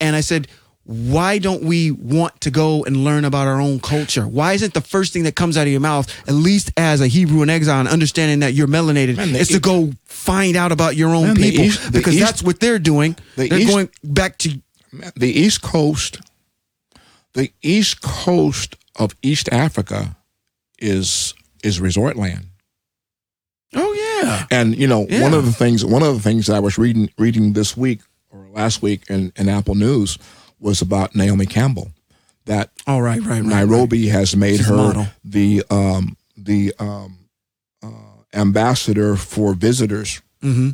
[0.00, 0.48] And I said,
[0.90, 4.26] why don't we want to go and learn about our own culture?
[4.26, 7.06] Why isn't the first thing that comes out of your mouth, at least as a
[7.06, 10.96] Hebrew in exile and understanding that you're melanated, Man, is to go find out about
[10.96, 11.64] your own Man, people?
[11.66, 13.14] East- because East- that's what they're doing.
[13.36, 14.60] the They're going back to
[15.14, 16.18] the East Coast,
[17.34, 20.16] the East Coast of East Africa,
[20.80, 22.46] is is resort land.
[23.76, 23.92] Oh
[24.24, 24.46] yeah.
[24.50, 25.22] And you know, Yeah.
[25.22, 28.00] one of the things one of the things that I was reading reading this week
[28.32, 30.18] or last week in, in Apple News
[30.60, 31.90] was about Naomi Campbell.
[32.46, 33.44] That All right, right, right.
[33.44, 37.18] Nairobi has made She's her the um, the um,
[37.82, 37.88] uh,
[38.34, 40.70] ambassador for visitors Mm-hmm.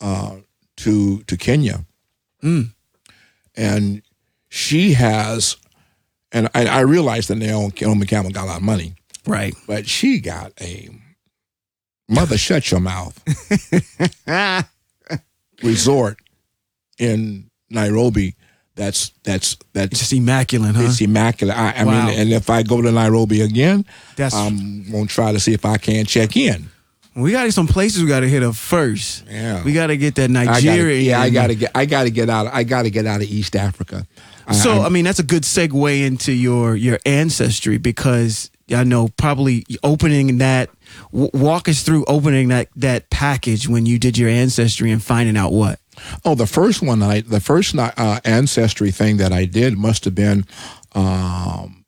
[0.00, 0.36] uh,
[0.78, 1.84] to to Kenya,
[2.42, 2.72] Mm.
[3.54, 4.02] and
[4.48, 5.56] she has,
[6.32, 8.94] and I, I realize that Naomi Campbell got a lot of money,
[9.26, 9.54] Right.
[9.66, 10.88] but she got a
[12.08, 13.22] mother shut your mouth
[15.62, 16.18] resort
[16.98, 18.34] in Nairobi.
[18.76, 20.82] That's that's that's Just immaculate, huh?
[20.84, 21.56] it's immaculate.
[21.56, 22.06] I, I Wow.
[22.06, 23.84] mean, and if I go to Nairobi again,
[24.16, 26.68] That's I'm gonna try to see if I can check in.
[27.14, 29.24] We got some places we got to hit up first.
[29.30, 29.64] Yeah.
[29.64, 31.00] we got to get that I gotta, Nigeria.
[31.00, 31.70] yeah, I gotta get.
[31.74, 32.48] I gotta get out.
[32.52, 34.06] I gotta get out of East Africa.
[34.52, 39.08] So I'm- I mean, that's a good segue into your your ancestry because I know
[39.16, 40.68] probably opening that.
[41.12, 45.38] W- walk us through opening that that package when you did your ancestry and finding
[45.38, 45.80] out what.
[46.24, 50.14] Oh, the first one I the first uh, ancestry thing that I did must have
[50.14, 50.44] been,
[50.92, 51.84] um,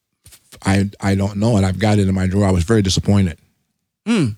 [0.64, 1.64] I I don't know it.
[1.64, 2.46] I've got it in my drawer.
[2.48, 3.38] I was very disappointed
[4.06, 4.28] Hmm.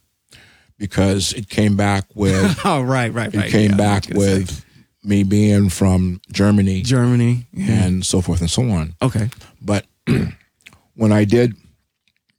[0.79, 3.51] because it came back with Oh, right, right, it right.
[3.51, 4.63] came Yeah, back with say.
[5.05, 7.47] me being from Germany Germany.
[7.53, 7.85] Yeah.
[7.85, 8.95] and so forth and so on.
[9.01, 9.31] Okay.
[9.63, 9.87] But
[10.95, 11.55] when I did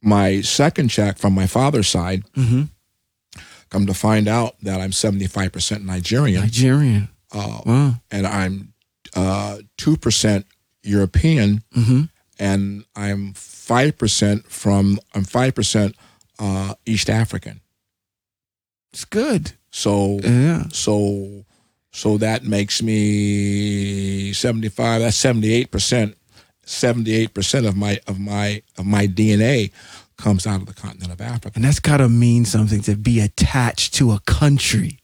[0.02, 2.62] my second check from my father's side, Mm-hmm.
[3.70, 6.40] come to find out that I'm 75% Nigerian.
[6.42, 7.08] Nigerian.
[7.32, 7.94] Uh, Wow.
[8.10, 8.72] and I'm
[9.16, 10.46] uh, two percent
[10.82, 12.02] European, Mm-hmm.
[12.38, 15.94] and I'm five percent from I'm five percent
[16.38, 17.60] uh, East African.
[18.92, 19.52] It's good.
[19.70, 20.64] So Yeah.
[20.72, 21.44] so
[21.92, 25.00] so that makes me seventy five.
[25.00, 26.16] That's seventy eight percent.
[26.64, 29.72] Seventy eight percent of my of my of my DNA
[30.16, 31.52] comes out of the continent of Africa.
[31.56, 35.00] And that's got to mean something to be attached to a country.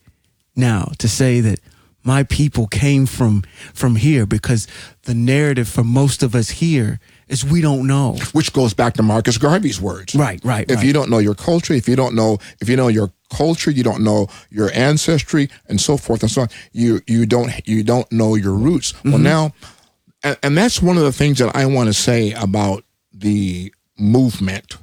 [0.55, 1.59] Now, to say that
[2.05, 3.43] my people came from
[3.75, 4.67] from here because
[5.03, 8.17] the narrative for most of us here is we don't know.
[8.33, 10.15] Which goes back to Marcus Garvey's words.
[10.15, 10.87] Right, right, if right.
[10.87, 13.83] you don't know your culture, if you don't know, if you know your culture, you
[13.83, 16.49] don't know your ancestry, and so forth and so on.
[16.73, 18.93] You you don't you don't know your roots.
[18.93, 19.11] Mm-hmm.
[19.11, 19.53] Well, now,
[20.23, 24.77] and, and that's one of the things that I want to say about the movement.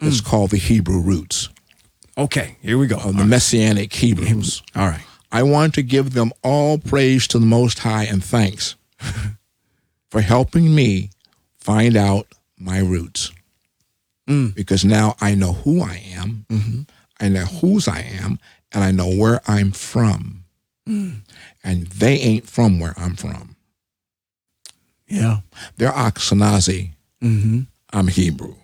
[0.00, 0.24] It's Mm.
[0.24, 1.48] called the Hebrew roots,
[2.18, 2.98] okay, here we go.
[2.98, 4.62] the Messianic Hebrews.
[4.74, 5.04] All right.
[5.34, 8.76] I want to give them all praise to the Most High and thanks
[10.10, 11.10] for helping me
[11.58, 13.32] find out my roots.
[14.28, 14.54] Mm.
[14.54, 16.80] Because now I know who I am, Mm-hmm.
[17.20, 18.38] I know whose I am,
[18.72, 20.44] and I know where I'm from.
[20.88, 21.20] Mm.
[21.62, 23.56] And they ain't from where I'm from.
[25.08, 25.38] Yeah.
[25.76, 26.90] They're Ashkenazi.
[27.22, 27.60] Mm-hmm.
[27.92, 28.54] I'm Hebrew.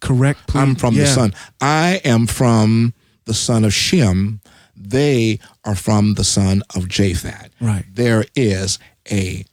[0.00, 0.46] Correct.
[0.46, 0.60] Please.
[0.60, 1.14] I'm from the Yeah.
[1.14, 1.34] son.
[1.60, 4.40] I am from the son of Shem.
[4.76, 7.50] They are from the son of Japhet.
[7.60, 7.84] Right.
[7.92, 8.78] There is
[9.10, 9.44] a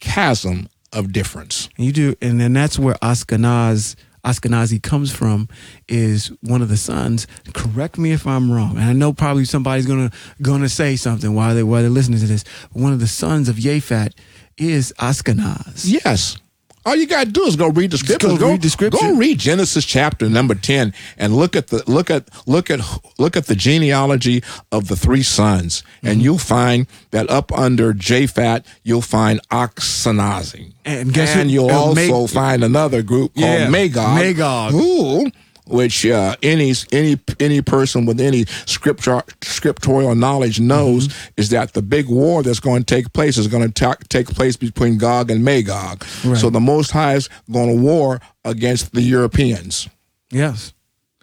[0.00, 1.68] chasm of difference.
[1.76, 5.48] You do, and then that's where Ashkenaz Ashkenazi comes from.
[5.88, 7.26] Is one of the sons.
[7.54, 8.76] Correct me if I'm wrong.
[8.76, 10.10] And I know probably somebody's gonna
[10.42, 12.44] gonna say something while they while they're listening to this.
[12.72, 14.14] One of the sons of Japhet
[14.56, 15.84] is Ashkenaz.
[15.86, 16.38] Yes.
[16.86, 18.38] All you gotta do is go read the scriptures.
[18.38, 18.98] go read the scripture.
[18.98, 22.80] Go read Genesis chapter number ten and look at the look at look at
[23.18, 26.06] look at the genealogy of the three sons, Mm-hmm.
[26.08, 32.26] and you'll find that up under Japhet you'll find Ashkenazi, And guess and you'll also
[32.26, 34.16] find another group called Yeah, Magog.
[34.18, 34.72] Magog.
[34.72, 35.30] Who,
[35.70, 41.40] which uh, any any any person with any scripture scriptorial knowledge knows Mm-hmm.
[41.40, 44.26] is that the big war that's going to take place is going to ta- take
[44.28, 46.04] place between Gog and Magog.
[46.24, 46.36] Right.
[46.38, 49.88] So the Most High is going to war against the Europeans.
[50.30, 50.72] Yes.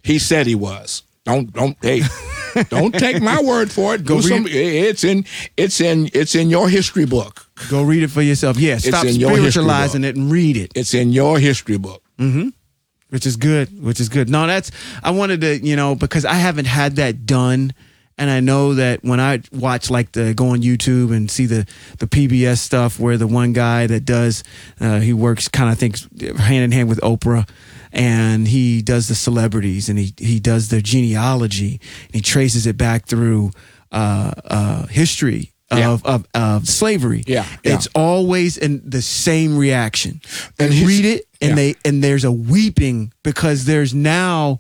[0.04, 1.04] He said he was.
[1.26, 2.02] Don't don't hey,
[2.70, 4.06] don't take my word for it.
[4.06, 5.26] Go read- some, it's in
[5.58, 7.46] it's in it's in your history book.
[7.70, 8.58] Go read it for yourself.
[8.58, 8.78] Yeah.
[8.78, 10.72] Stop spiritualizing it and read it.
[10.76, 12.02] It's in your history book.
[13.10, 14.30] Which is good which is good.
[14.30, 14.72] No that's
[15.04, 17.74] i wanted to you know because i haven't had that done.
[18.20, 21.68] And i know that when i watch like the go on youtube and see the
[22.00, 24.44] the pbs stuff where the one guy that does
[24.82, 27.48] uh, he works kind of thinks hand in hand with oprah.
[27.94, 31.80] And he does the celebrities and he he does their genealogy.
[32.08, 33.52] And he traces it back through
[33.92, 35.90] uh uh history Yeah.
[35.92, 37.76] of, of of slavery Yeah, yeah.
[37.76, 40.22] it's always in the same reaction
[40.60, 41.56] And his- read it and yeah.
[41.56, 44.60] they and there's a weeping because there's now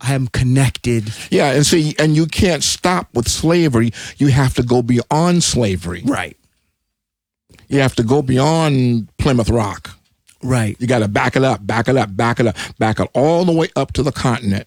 [0.00, 1.12] I am connected.
[1.30, 3.92] Yeah, and see, and you can't stop with slavery.
[4.18, 6.02] You have to go beyond slavery.
[6.04, 6.36] Right.
[7.68, 9.90] You have to go beyond Plymouth Rock.
[10.42, 10.76] Right.
[10.78, 13.44] You got to back it up, back it up, back it up, back it all
[13.46, 14.66] the way up to the continent.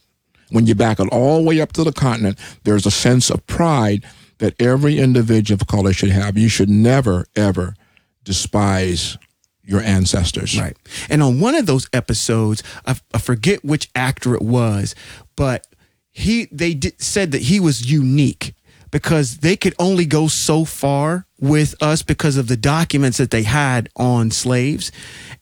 [0.49, 3.45] When you back it all the way up to the continent, there's a sense of
[3.45, 4.03] pride
[4.39, 6.37] that every individual of color should have.
[6.37, 7.75] You should never, ever
[8.23, 9.17] despise
[9.63, 10.59] your ancestors.
[10.59, 10.77] Right.
[11.09, 14.95] And on one of those episodes, I, I forget which actor it was,
[15.35, 15.67] but
[16.11, 18.55] he they did, said that he was unique
[18.91, 23.43] because they could only go so far with us because of the documents that they
[23.43, 24.91] had on slaves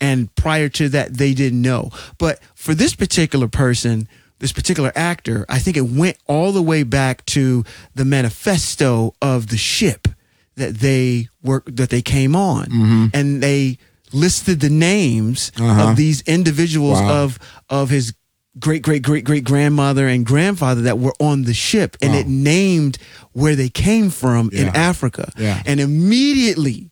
[0.01, 1.91] and prior to that they didn't know.
[2.17, 4.07] But for this particular person,
[4.39, 7.63] this particular actor, I think it went all the way back to
[7.95, 10.07] the manifesto of the ship
[10.55, 13.77] that they were that they came on and they
[14.13, 15.89] listed the names Uh-huh.
[15.91, 17.23] of these individuals Wow.
[17.23, 18.13] of of his
[18.59, 22.19] great great great great grandmother and grandfather that were on the ship and Wow.
[22.19, 22.97] it named
[23.33, 25.31] where they came from in Africa.
[25.37, 25.61] Yeah.
[25.65, 26.89] And immediately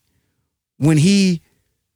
[0.78, 1.42] when he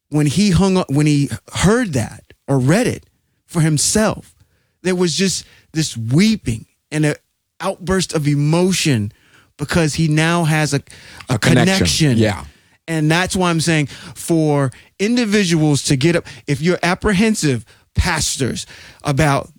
[0.10, 3.06] when he hung up when he heard that or read it
[3.46, 4.34] for himself,
[4.82, 7.16] there was just this weeping and an
[7.60, 9.12] outburst of emotion
[9.58, 10.82] because he now has a,
[11.30, 11.76] a, A connection.
[11.78, 12.18] connection.
[12.18, 12.46] Yeah.
[12.88, 17.66] And that's why I'm saying for individuals to get up, if you're apprehensive,
[17.96, 18.66] pastors,
[19.04, 19.50] about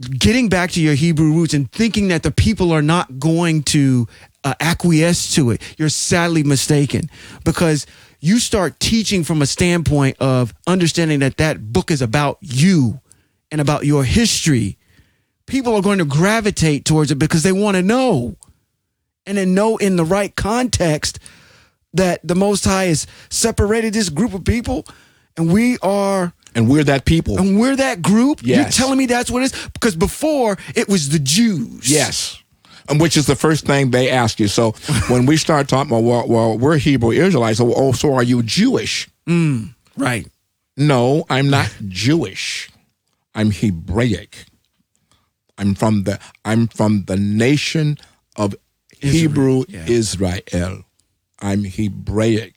[0.00, 4.08] getting back to your Hebrew roots and thinking that the people are not going to
[4.42, 7.10] uh, acquiesce to it, you're sadly mistaken
[7.44, 7.86] because
[8.20, 13.00] you start teaching from a standpoint of understanding that that book is about you
[13.50, 14.76] and about your history.
[15.46, 18.36] People are going to gravitate towards it because they want to know
[19.26, 21.18] and then know in the right context
[21.92, 24.86] that the Most High has separated this group of people
[25.36, 27.38] and we are And we're that people.
[27.38, 28.42] and we're that group.
[28.44, 29.68] You're telling me that's what it is?
[29.72, 31.90] Because before it was the Jews.
[31.90, 32.36] Yes.
[32.88, 34.48] And which is the first thing they ask you.
[34.48, 34.72] So
[35.08, 37.60] when we start talking about, well, well we're Hebrew Israelites.
[37.60, 39.08] Oh, oh, so are you Jewish?
[39.28, 40.26] Mm, right.
[40.76, 42.70] No, I'm not Jewish.
[43.34, 44.44] I'm Hebraic.
[45.58, 47.98] I'm from the I'm from the nation
[48.36, 48.54] of
[48.98, 49.86] Hebrew yeah.
[49.86, 50.84] Israel.
[51.40, 52.54] I'm Hebraic.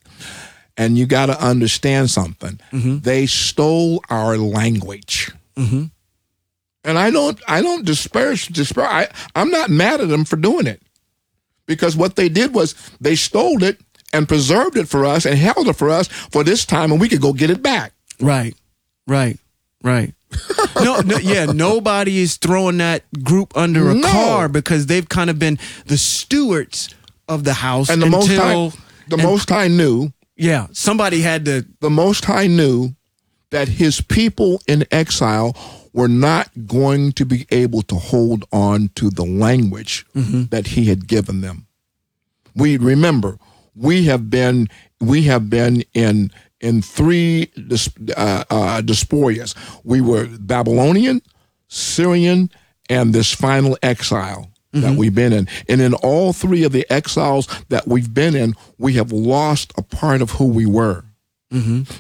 [0.76, 2.60] And you got to understand something.
[2.72, 3.00] Mm-hmm.
[3.00, 5.32] They stole our language.
[6.84, 10.68] And I don't I don't disparage disparage I, I'm not mad at them for doing
[10.68, 10.82] it.
[11.66, 13.80] Because what they did was they stole it
[14.12, 17.08] and preserved it for us and held it for us for this time and we
[17.08, 17.94] could go get it back.
[18.20, 18.56] Right.
[19.08, 19.40] Right.
[19.82, 20.14] Right.
[20.84, 24.08] No, no, yeah, nobody is throwing that group under a No.
[24.12, 26.94] car because they've kind of been the stewards
[27.28, 31.22] of the house And the until, most high the and- most high knew yeah, somebody
[31.22, 32.96] had to the Most High knew
[33.52, 35.56] that his people in exile
[35.94, 40.46] were not going to be able to hold on to the language mm-hmm.
[40.46, 41.68] that he had given them.
[42.56, 43.38] We remember
[43.76, 44.70] we have been
[45.00, 46.32] we have been in
[46.64, 47.52] in three
[48.16, 49.54] uh, uh, diasporas.
[49.84, 51.22] We were Babylonian,
[51.68, 52.50] Syrian,
[52.90, 55.48] and this final exile that we've been in.
[55.70, 59.84] And in all three of the exiles that we've been in, we have lost a
[59.84, 61.04] part of who we were.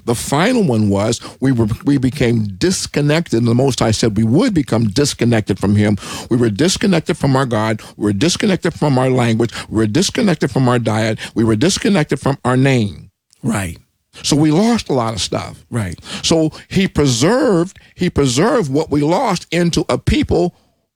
[0.05, 3.37] The final one was we were we became disconnected.
[3.37, 5.97] And the Most High said we would become disconnected from Him.
[6.31, 7.79] We were disconnected from our God.
[7.95, 9.51] We were disconnected from our language.
[9.69, 11.19] We were disconnected from our diet.
[11.35, 13.11] We were disconnected from our name.
[13.43, 13.77] Right.
[14.21, 15.65] So we lost a lot of stuff.
[15.69, 16.01] Right.
[16.23, 20.55] So he preserved he preserved what we lost into a people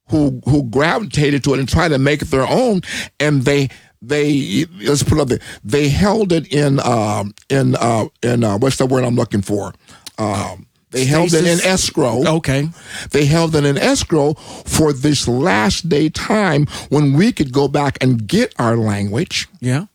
[0.10, 2.82] who who gravitated to it and tried to make it their own,
[3.20, 3.70] and they
[4.02, 8.58] they let's put it up there they held it in um in uh in uh,
[8.60, 9.74] what's the word I'm looking for
[10.20, 12.26] um they held it in escrow.
[12.38, 12.70] Okay.
[13.12, 17.98] They held it in escrow for this last day time when we could go back
[18.02, 19.86] and get our language Yeah.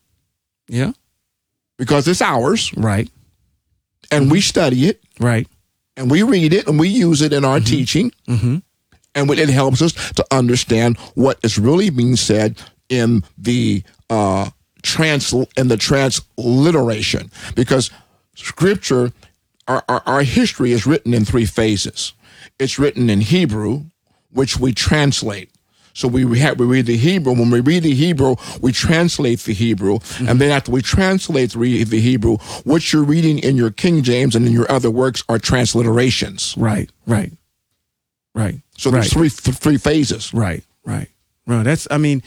[0.68, 0.92] Yeah.
[1.82, 3.10] Because it's ours Right.
[4.12, 5.48] and we study it Right.
[5.96, 8.12] and we read it and we use it in our teaching.
[8.28, 8.58] Mm-hmm.
[9.16, 14.50] And it helps us to understand what is really being said in the uh,
[14.82, 17.90] trans in the transliteration, because
[18.36, 19.10] Scripture,
[19.66, 22.12] our, our our history is written in three phases.
[22.60, 23.86] It's written in Hebrew,
[24.30, 25.50] which we translate.
[25.94, 27.32] So we have, we read the Hebrew.
[27.32, 31.84] When we read the Hebrew, we translate the Hebrew, and then after we translate the,
[31.84, 35.38] the Hebrew, what you're reading in your King James and in your other works are
[35.38, 36.54] transliterations.
[36.56, 36.90] Right.
[37.06, 37.32] Right.
[38.34, 38.60] Right.
[38.78, 39.00] So right.
[39.00, 40.32] there's three th- three phases.
[40.32, 40.64] Right.
[40.84, 41.08] Right.
[41.46, 41.62] Right.
[41.62, 41.86] That's.
[41.90, 42.22] I mean.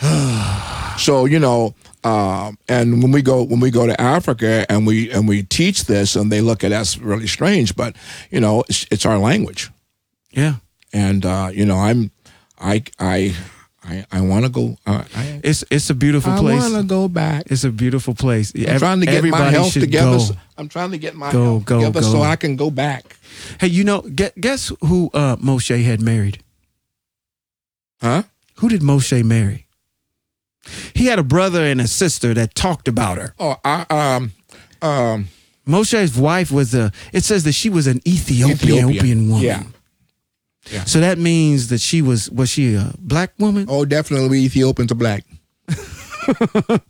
[0.96, 1.74] So you know,
[2.04, 5.86] um, and when we go when we go to Africa and we and we teach
[5.86, 7.96] this, and they look at us really strange, but
[8.30, 9.70] you know, it's, it's our language,
[10.30, 10.54] Yeah.
[10.92, 12.12] and uh, you know, I'm
[12.58, 13.34] I I
[13.86, 14.76] I, I want to go.
[14.86, 16.62] Uh, I, It's it's a beautiful I place.
[16.62, 17.44] I want to go back.
[17.50, 18.52] It's a beautiful place.
[18.56, 20.18] I'm trying to get my health together.
[20.20, 22.12] so- I'm trying to get my Go, health go, together go.
[22.12, 23.16] so I can go back.
[23.60, 26.38] Hey, you know, guess, guess who uh, Moshe had married?
[28.00, 28.22] Huh?
[28.56, 29.66] Who did Moshe marry?
[30.94, 33.34] He had a brother and a sister that talked about her.
[33.38, 34.32] Oh, I um
[34.80, 35.28] um
[35.66, 36.92] Moshe's wife was a.
[37.12, 39.28] It says that she was an Ethiopian, Ethiopian.
[39.28, 39.44] woman.
[39.44, 39.62] Yeah.
[40.70, 40.84] Yeah.
[40.84, 43.66] So that means that she was was she a black woman?
[43.68, 45.24] oh definitely Ethiopian to black.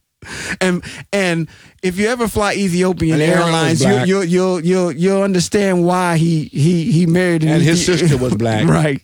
[0.60, 1.48] And and
[1.82, 6.44] if you ever fly Ethiopian And Airlines, you, you'll you'll you'll you'll understand why he
[6.44, 8.66] he he married an And his sister was black.
[8.68, 9.00] right?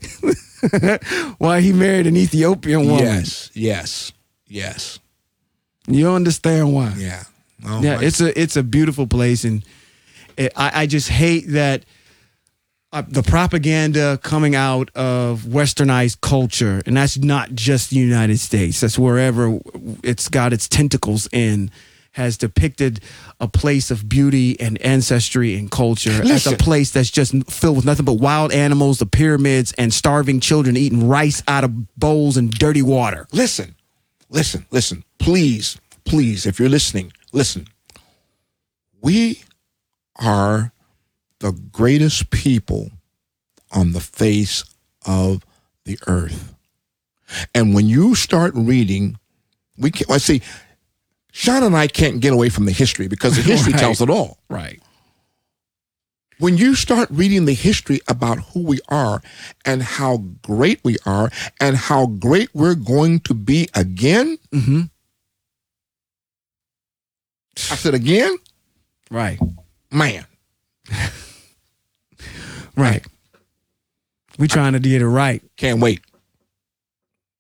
[1.39, 3.05] why he married an Ethiopian woman?
[3.05, 4.13] Yes, yes,
[4.47, 4.99] yes.
[5.87, 6.95] You understand why?
[6.97, 7.23] Yeah.
[7.67, 9.65] Oh, yeah, it's a it's a beautiful place, and
[10.37, 11.85] it, I I just hate that
[12.93, 18.81] uh, the propaganda coming out of westernized culture, and that's not just the United States.
[18.81, 19.59] That's wherever
[20.03, 21.71] it's got its tentacles in.
[22.15, 22.99] Has depicted
[23.39, 27.85] a place of beauty and ancestry and culture as a place that's just filled with
[27.85, 32.51] nothing but wild animals, the pyramids, and starving children eating rice out of bowls and
[32.51, 33.29] dirty water.
[33.33, 33.77] Listen,
[34.29, 35.05] listen, listen.
[35.21, 37.69] Please, please, if you're listening, listen.
[39.01, 39.45] We
[40.17, 40.73] are
[41.41, 42.91] the greatest people
[43.73, 44.65] on the face
[45.07, 45.45] of
[45.85, 46.55] the earth.
[47.55, 49.19] And when you start reading,
[49.79, 50.43] we can I see
[51.33, 53.81] Sean and I can't get away from the history because the history Right.
[53.81, 54.39] tells it all.
[54.49, 54.81] Right.
[56.39, 59.21] When you start reading the history about who we are
[59.67, 61.31] and how great we are
[61.61, 64.81] and how great we're going to be again, Mm-hmm.
[67.71, 68.37] I said again,
[69.11, 69.39] Right.
[69.93, 70.25] man,
[72.81, 73.07] Right.
[74.39, 75.43] We trying to get it right.
[75.57, 76.01] can't wait.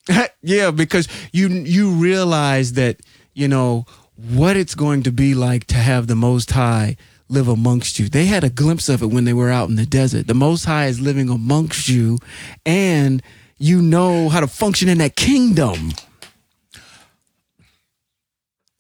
[0.43, 3.01] yeah, because you you realize that
[3.33, 3.87] you know
[4.17, 6.97] what it's going to be like to have the Most High
[7.29, 8.09] live amongst you.
[8.09, 10.27] They had a glimpse of it when they were out in the desert.
[10.27, 12.19] The Most High is living amongst you,
[12.67, 13.23] and
[13.57, 15.93] you know how to function in that kingdom.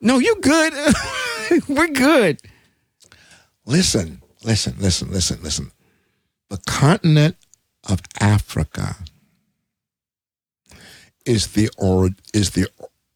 [0.00, 0.72] No, you good.
[1.68, 2.40] We're good.
[3.66, 5.70] Listen, listen, listen, listen, listen.
[6.50, 7.36] The continent
[7.88, 8.96] of Africa
[11.24, 12.68] is the or, is the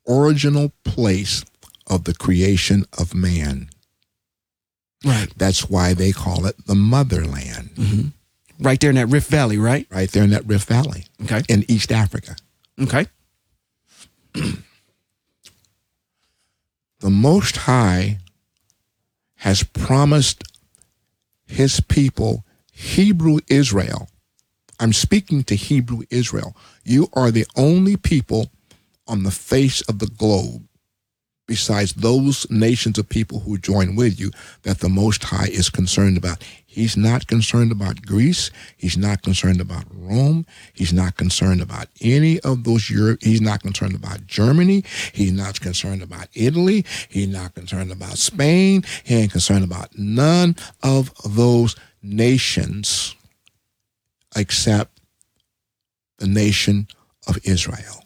[0.09, 1.45] original place
[1.89, 3.69] of the creation of man.
[5.05, 5.29] Right.
[5.37, 8.09] That's why they call it the motherland, mm-hmm.
[8.61, 9.85] Right there in that Rift Valley, right?
[9.91, 11.43] right there in that Rift Valley Okay.
[11.49, 12.37] in East Africa.
[12.81, 13.07] Okay.
[17.01, 18.19] The Most High
[19.37, 20.45] has promised
[21.47, 22.45] his people,
[22.75, 24.09] Hebrew Israel.
[24.81, 26.57] I'm speaking to Hebrew Israel.
[26.83, 28.51] You are the only people
[29.07, 30.67] on the face of the globe,
[31.47, 34.31] besides those nations of people who join with you,
[34.63, 36.43] that the Most High is concerned about.
[36.67, 38.51] He's not concerned about Greece.
[38.77, 40.45] He's not concerned about Rome.
[40.73, 43.21] He's not concerned about any of those Europe.
[43.23, 44.83] He's not concerned about Germany.
[45.13, 46.85] He's not concerned about Italy.
[47.09, 48.83] He's not concerned about Spain.
[49.05, 53.15] He ain't concerned about none of those nations
[54.37, 55.01] except
[56.19, 56.87] the nation
[57.27, 58.03] of Israel.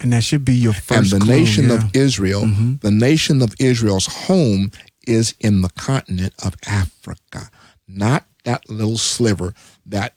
[0.00, 1.12] And that should be your first.
[1.12, 1.74] And the clue, nation yeah.
[1.74, 2.80] of Israel, Mhm.
[2.80, 4.70] the nation of Israel's home
[5.06, 7.50] is in the continent of Africa,
[7.88, 9.52] not that little sliver
[9.84, 10.14] that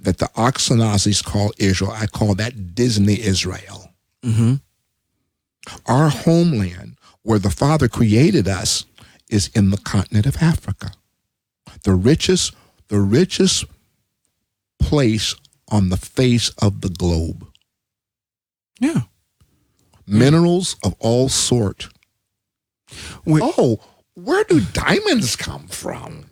[0.00, 1.90] that the Ashkenazis call Israel.
[1.92, 3.92] I call that Disney Israel.
[4.24, 4.62] Mhm.
[5.84, 8.86] Our homeland, where the Father created us,
[9.28, 10.92] is in the continent of Africa.
[11.84, 12.54] The richest,
[12.88, 13.64] the richest
[14.78, 15.34] place
[15.70, 17.46] on the face of the globe.
[18.80, 19.02] Yeah.
[20.06, 21.88] Minerals of all sort.
[23.26, 23.80] Oh,
[24.14, 26.30] where do diamonds come from?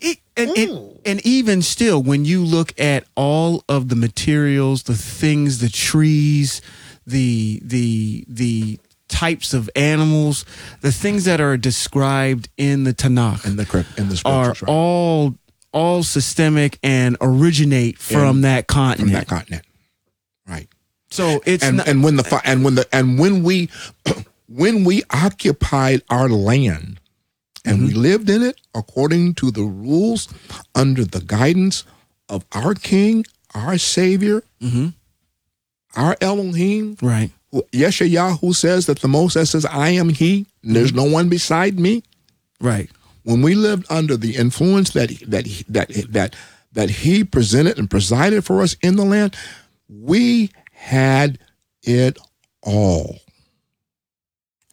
[0.00, 1.00] It, and, Ooh.
[1.06, 6.60] and even still, when you look at all of the materials, the things, the trees,
[7.06, 8.78] the the the
[9.14, 10.44] types of animals,
[10.80, 14.62] the things that are described in the Tanakh In the in the are right?
[14.66, 15.34] all
[15.72, 19.10] all systemic and originate from In- that continent.
[19.10, 19.64] from that continent,
[20.48, 20.68] right?
[21.10, 23.68] so it's And not, and when the and when the and when we
[24.48, 26.98] when we occupied our land
[27.64, 30.28] and we lived in it according to the rules
[30.74, 31.84] under the guidance
[32.28, 34.92] of our King, our Savior, Mhm.
[35.96, 37.30] our Elohim, right.
[37.72, 42.02] Yeshayahu says that the Moses says, "I am He, and there's no one beside me."
[42.60, 42.90] Right.
[43.24, 46.34] when we lived under the influence that that that that
[46.72, 49.34] that he presented and presided for us in the land,
[49.88, 51.38] we had
[51.82, 52.18] it
[52.62, 53.20] all.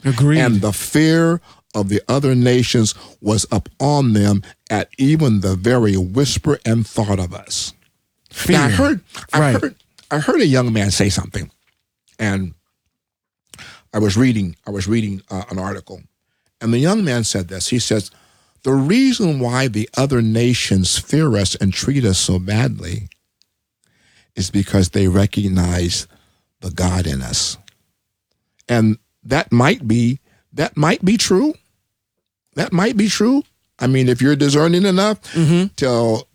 [0.04, 0.40] Agreed.
[0.40, 1.40] And the fear
[1.76, 7.34] of the other nations was upon them at even the very whisper and thought of
[7.34, 7.74] us.
[8.32, 8.58] Fear.
[8.58, 9.00] Now, I heard
[9.34, 9.62] I Right.
[9.62, 9.76] heard
[10.10, 11.50] I heard a young man say something,
[12.20, 12.54] and
[13.94, 16.02] I was reading I was reading uh, an article,
[16.60, 17.68] and the young man said this.
[17.70, 18.12] He says,
[18.64, 23.10] "The reason why the other nations fear us and treat us so badly
[24.36, 26.08] is because they recognize
[26.62, 27.58] the God in us,
[28.70, 30.20] and that might be
[30.54, 31.54] that might be true.
[32.56, 33.44] That might be true.
[33.80, 35.20] I mean, if you're discerning enough
[35.78, 36.26] to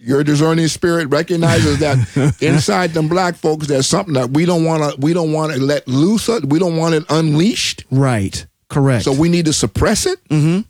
[0.00, 4.82] your discerning spirit recognizes that inside them black folks there's something that we don't want
[4.82, 8.46] to we don't want to let loose it we don't want it unleashed right.
[8.68, 9.04] Correct.
[9.04, 10.60] so we need to suppress it mm-hmm.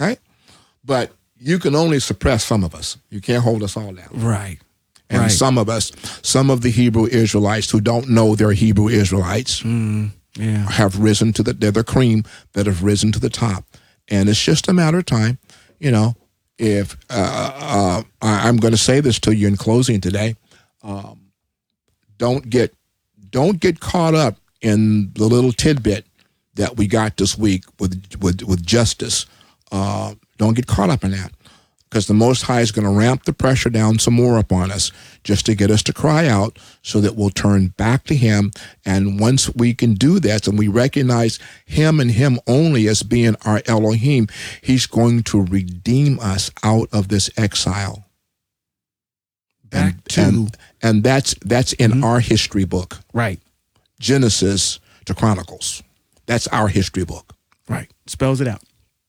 [0.00, 0.18] okay
[0.84, 2.96] but you can only suppress some of us.
[3.10, 4.08] You can't hold us all down.
[4.12, 4.58] Right.
[5.10, 5.30] And right.
[5.30, 10.10] some of us, some of the Hebrew Israelites who don't know they're Hebrew Israelites, Mm,
[10.36, 10.70] yeah.
[10.70, 13.64] have risen to the they're the cream that have risen to the top,
[14.08, 15.38] and it's just a matter of time.
[15.78, 16.16] You know,
[16.58, 20.36] if uh, uh, I, I'm going to say this to you in closing today,
[20.82, 21.30] um,
[22.18, 22.74] don't get
[23.30, 26.06] don't get caught up in the little tidbit
[26.54, 29.26] that we got this week with with with justice.
[29.70, 31.32] Uh, don't get caught up in that
[31.88, 34.92] because the Most High is going to ramp the pressure down some more upon us
[35.24, 38.50] just to get us to cry out so that we'll turn back to Him.
[38.84, 43.36] And once we can do that and we recognize Him and Him only as being
[43.44, 44.28] our Elohim,
[44.62, 48.04] He's going to redeem us out of this exile.
[49.64, 52.04] Back and, to and, and that's that's in mm-hmm.
[52.04, 53.38] our history book, right.
[54.00, 55.82] Genesis to Chronicles.
[56.26, 57.34] That's our history book.
[57.68, 57.90] Right.
[58.06, 58.62] Spells it out.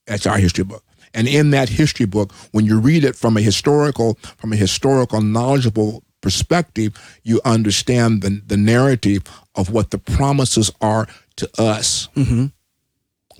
[0.06, 0.84] That's our history book.
[1.14, 5.20] And in that history book, when you read it from a historical, from a historical,
[5.20, 9.22] knowledgeable perspective, you understand the, the narrative
[9.54, 11.06] of what the promises are
[11.36, 12.08] to us.
[12.16, 12.46] Mm-hmm.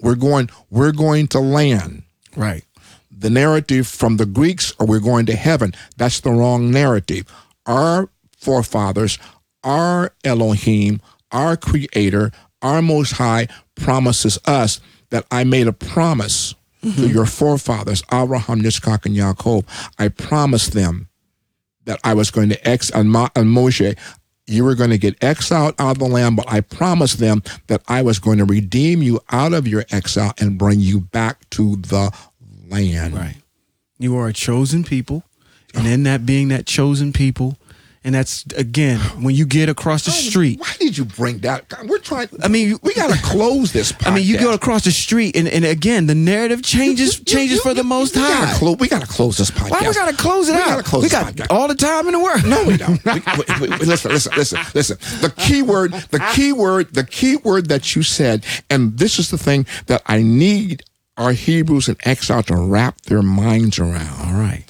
[0.01, 2.03] We're going, we're going to land.
[2.37, 2.65] Right.
[3.11, 5.75] The narrative from the Greeks, or we're going to heaven.
[5.97, 7.27] That's the wrong narrative.
[7.67, 8.09] Our
[8.39, 9.19] forefathers,
[9.63, 17.09] our Elohim, our Creator, our Most High promises us that I made a promise to
[17.09, 19.65] your forefathers, Abraham, Yitzchak, and Yaakov.
[19.99, 21.09] I promised them
[21.85, 23.97] that I was going to ex and, Mo- and Moshe,
[24.47, 27.83] you were going to get exiled out of the land, but I promised them that
[27.87, 31.77] I was going to redeem you out of your exile and bring you back to
[31.77, 32.11] the
[32.69, 33.15] land.
[33.15, 33.37] Right.
[33.99, 35.25] You are a chosen people.
[35.75, 37.57] And in that being that chosen people,
[38.03, 40.59] and that's again, when you get across the street.
[40.59, 41.71] Why did you bring that?
[41.85, 42.29] We're trying.
[42.43, 43.93] I mean, we got to close this.
[43.93, 44.07] Podcast.
[44.11, 47.75] I mean, you go across the street, and, and again, the narrative changes changes for
[47.75, 48.29] the most we high.
[48.47, 49.71] Gotta clo- we got to close this podcast.
[49.71, 50.67] Why we gotta close it We out?
[50.69, 51.47] gotta close we this got podcast.
[51.51, 52.45] all the time in the world.
[52.47, 53.05] No, we don't.
[53.05, 54.97] We- we- we- listen, listen, listen, listen.
[55.21, 59.31] The key word, the key word, the key word that you said, and this is
[59.31, 60.85] the thing that I need
[61.19, 64.27] our Hebrews in exile to wrap their minds around.
[64.27, 64.65] All right.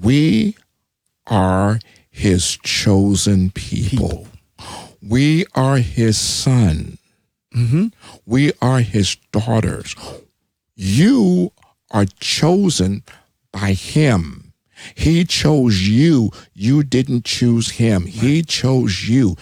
[0.00, 0.56] We
[1.26, 1.80] are
[2.12, 4.28] his chosen people.
[5.02, 6.98] We are his son.
[7.54, 7.88] Mm-hmm.
[8.24, 9.96] We are his daughters.
[10.76, 11.52] You
[11.90, 13.02] are chosen
[13.50, 14.52] by him.
[14.94, 16.30] He chose you.
[16.54, 18.06] You didn't choose him.
[18.06, 19.36] He chose you.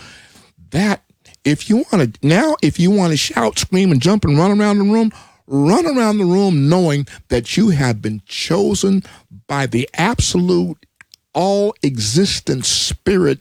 [0.70, 1.02] That,
[1.44, 4.58] if you want to, now, if you want to shout, scream, and jump and run
[4.58, 5.12] around the room,
[5.46, 9.02] run around the room knowing that you have been chosen
[9.46, 10.86] by the absolute,
[11.34, 13.38] all existent spirit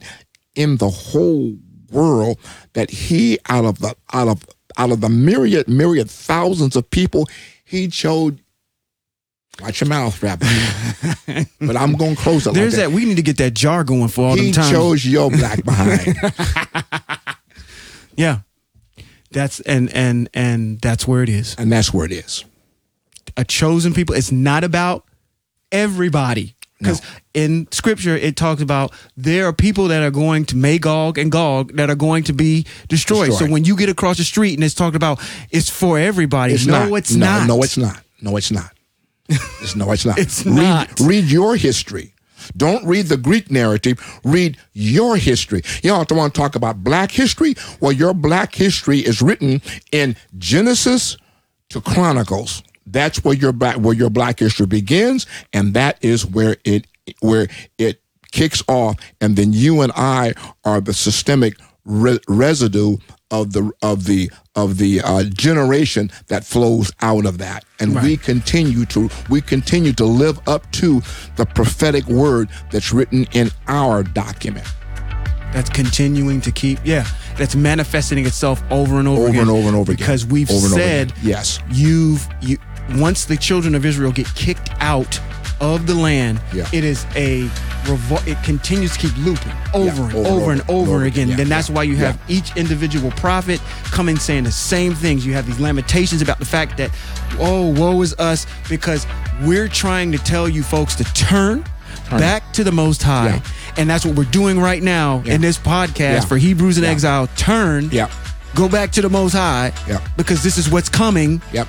[0.54, 1.56] in the whole
[1.90, 2.38] world
[2.74, 4.44] that he out of the out of
[4.78, 7.28] out of the myriad myriad thousands of people
[7.64, 8.34] he chose
[9.60, 10.46] watch your mouth rabbi
[11.60, 12.92] but i'm gonna close it There's like that.
[12.94, 14.70] We need to get that jar going for all the them times.
[14.70, 16.16] chose your black behind
[18.16, 18.40] yeah.
[19.32, 21.54] That's and and and that's where it is.
[21.58, 22.44] and that's where it is
[23.36, 24.14] A chosen people.
[24.14, 25.04] It's not about
[25.70, 26.54] everybody.
[26.80, 27.02] Because
[27.34, 31.76] in scripture it talks about there are people that are going to Magog and Gog
[31.76, 33.28] that are going to be destroyed.
[33.28, 33.48] Destroyed.
[33.48, 35.20] So when you get across the street and it's talked about
[35.50, 36.54] it's for everybody.
[36.54, 37.46] it's no, not it's no, not.
[37.46, 38.72] no it's not no it's not
[39.28, 41.00] It's- no it's not It's read, not.
[41.00, 42.14] read your history
[42.56, 44.00] don't read the Greek narrative.
[44.24, 45.62] Read your history.
[45.82, 47.54] You don't want to talk about black history.
[47.80, 49.62] Well, your black history is written
[49.92, 51.16] in Genesis
[51.68, 52.62] to Chronicles.
[52.86, 56.86] That's where your black where your black history begins, and that is where it
[57.20, 58.00] where it
[58.32, 58.96] kicks off.
[59.20, 61.54] And then you and I are the systemic
[61.84, 62.96] re- residue
[63.30, 68.16] of the of the of the uh, generation that flows out of that, and we
[68.16, 71.00] continue to we continue to live up to
[71.36, 74.66] the prophetic word that's written in our document.
[75.52, 77.06] that's continuing to keep yeah
[77.38, 79.96] that's manifesting itself over and over, Over again and over and over again.
[80.04, 81.12] because we've over said.
[81.22, 81.60] Yes.
[81.70, 82.58] you've you
[82.96, 85.20] once the children of israel get kicked out
[85.60, 86.66] of the land Yeah.
[86.72, 87.48] it is a
[88.26, 91.04] it continues to keep looping over and over and over and over, over over.
[91.04, 92.36] again Yeah, then that's yeah, why you have yeah.
[92.38, 96.76] each individual prophet coming saying the same things you have these lamentations about the fact
[96.78, 96.90] that
[97.38, 99.06] oh woe is us because
[99.42, 101.64] we're trying to tell you folks to turn
[102.10, 103.40] back to the most high Yeah.
[103.78, 105.34] and that's what we're doing right now Yeah.
[105.34, 106.20] in this podcast Yeah.
[106.20, 106.90] for Hebrews in Yeah.
[106.90, 107.28] exile.
[107.36, 107.88] Turn,
[108.54, 110.00] go back to the Most High, Yeah.
[110.16, 111.68] because this is what's coming, Yep.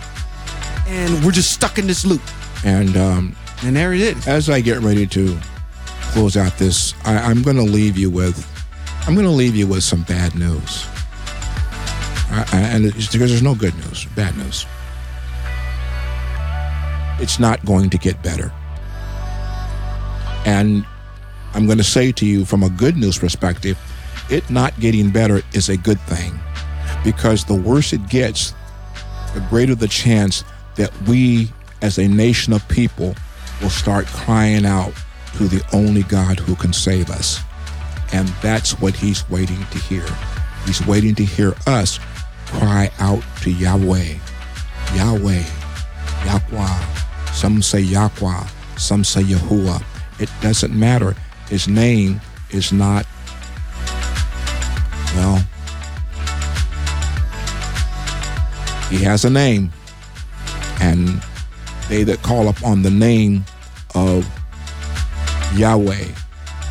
[0.92, 2.22] And we're just stuck in this loop.
[2.66, 4.28] And um, And there it is.
[4.28, 5.38] as I get ready to
[6.12, 8.46] close out this, I, I'm going to leave you with,
[9.08, 10.86] I'm going to leave you with some bad news.
[12.30, 14.66] I, I, and it's because there's no good news, bad news.
[17.22, 18.52] It's not going to get better.
[20.46, 20.86] And
[21.54, 23.78] I'm going to say to you from a good news perspective,
[24.30, 26.38] it not getting better is a good thing
[27.04, 28.54] because the worse it gets,
[29.34, 30.44] the greater the chance
[30.76, 31.51] that we
[31.82, 33.15] as a nation of people
[33.61, 34.93] will start crying out
[35.38, 37.39] to the only God who can save us.
[38.13, 40.05] And that's what he's waiting to hear.
[40.65, 41.99] He's waiting to hear us
[42.47, 44.15] cry out to Yahweh.
[44.95, 45.43] Yahweh.
[46.26, 46.86] Yahweh.
[47.34, 48.47] Some say Yahweh.
[48.78, 49.84] Some say Yahuwah.
[50.19, 51.15] It doesn't matter.
[51.49, 53.05] His name is not,
[55.15, 55.38] well,
[58.89, 59.72] he has a name.
[60.82, 61.23] And
[61.89, 63.45] they that call upon the name
[63.95, 64.27] of
[65.55, 66.05] Yahweh,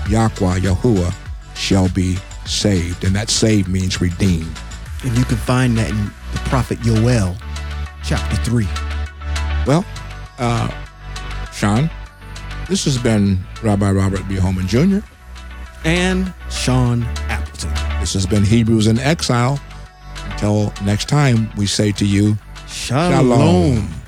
[0.09, 1.15] Yahweh, Yahuwah,
[1.55, 3.05] shall be saved.
[3.05, 4.59] And that saved means redeemed.
[5.05, 7.37] And you can find that in the prophet Yoel,
[8.03, 8.67] chapter 3.
[9.67, 9.85] Well,
[10.39, 10.71] uh,
[11.53, 11.91] Sean,
[12.69, 14.37] this has been Rabbi Robert B.
[14.37, 14.99] Holman Jr.
[15.85, 17.73] and Sean Appleton.
[18.01, 19.61] This has been Hebrews in Exile.
[20.25, 23.13] Until next time, we say to you, Shalom.
[23.13, 24.00] Shalom.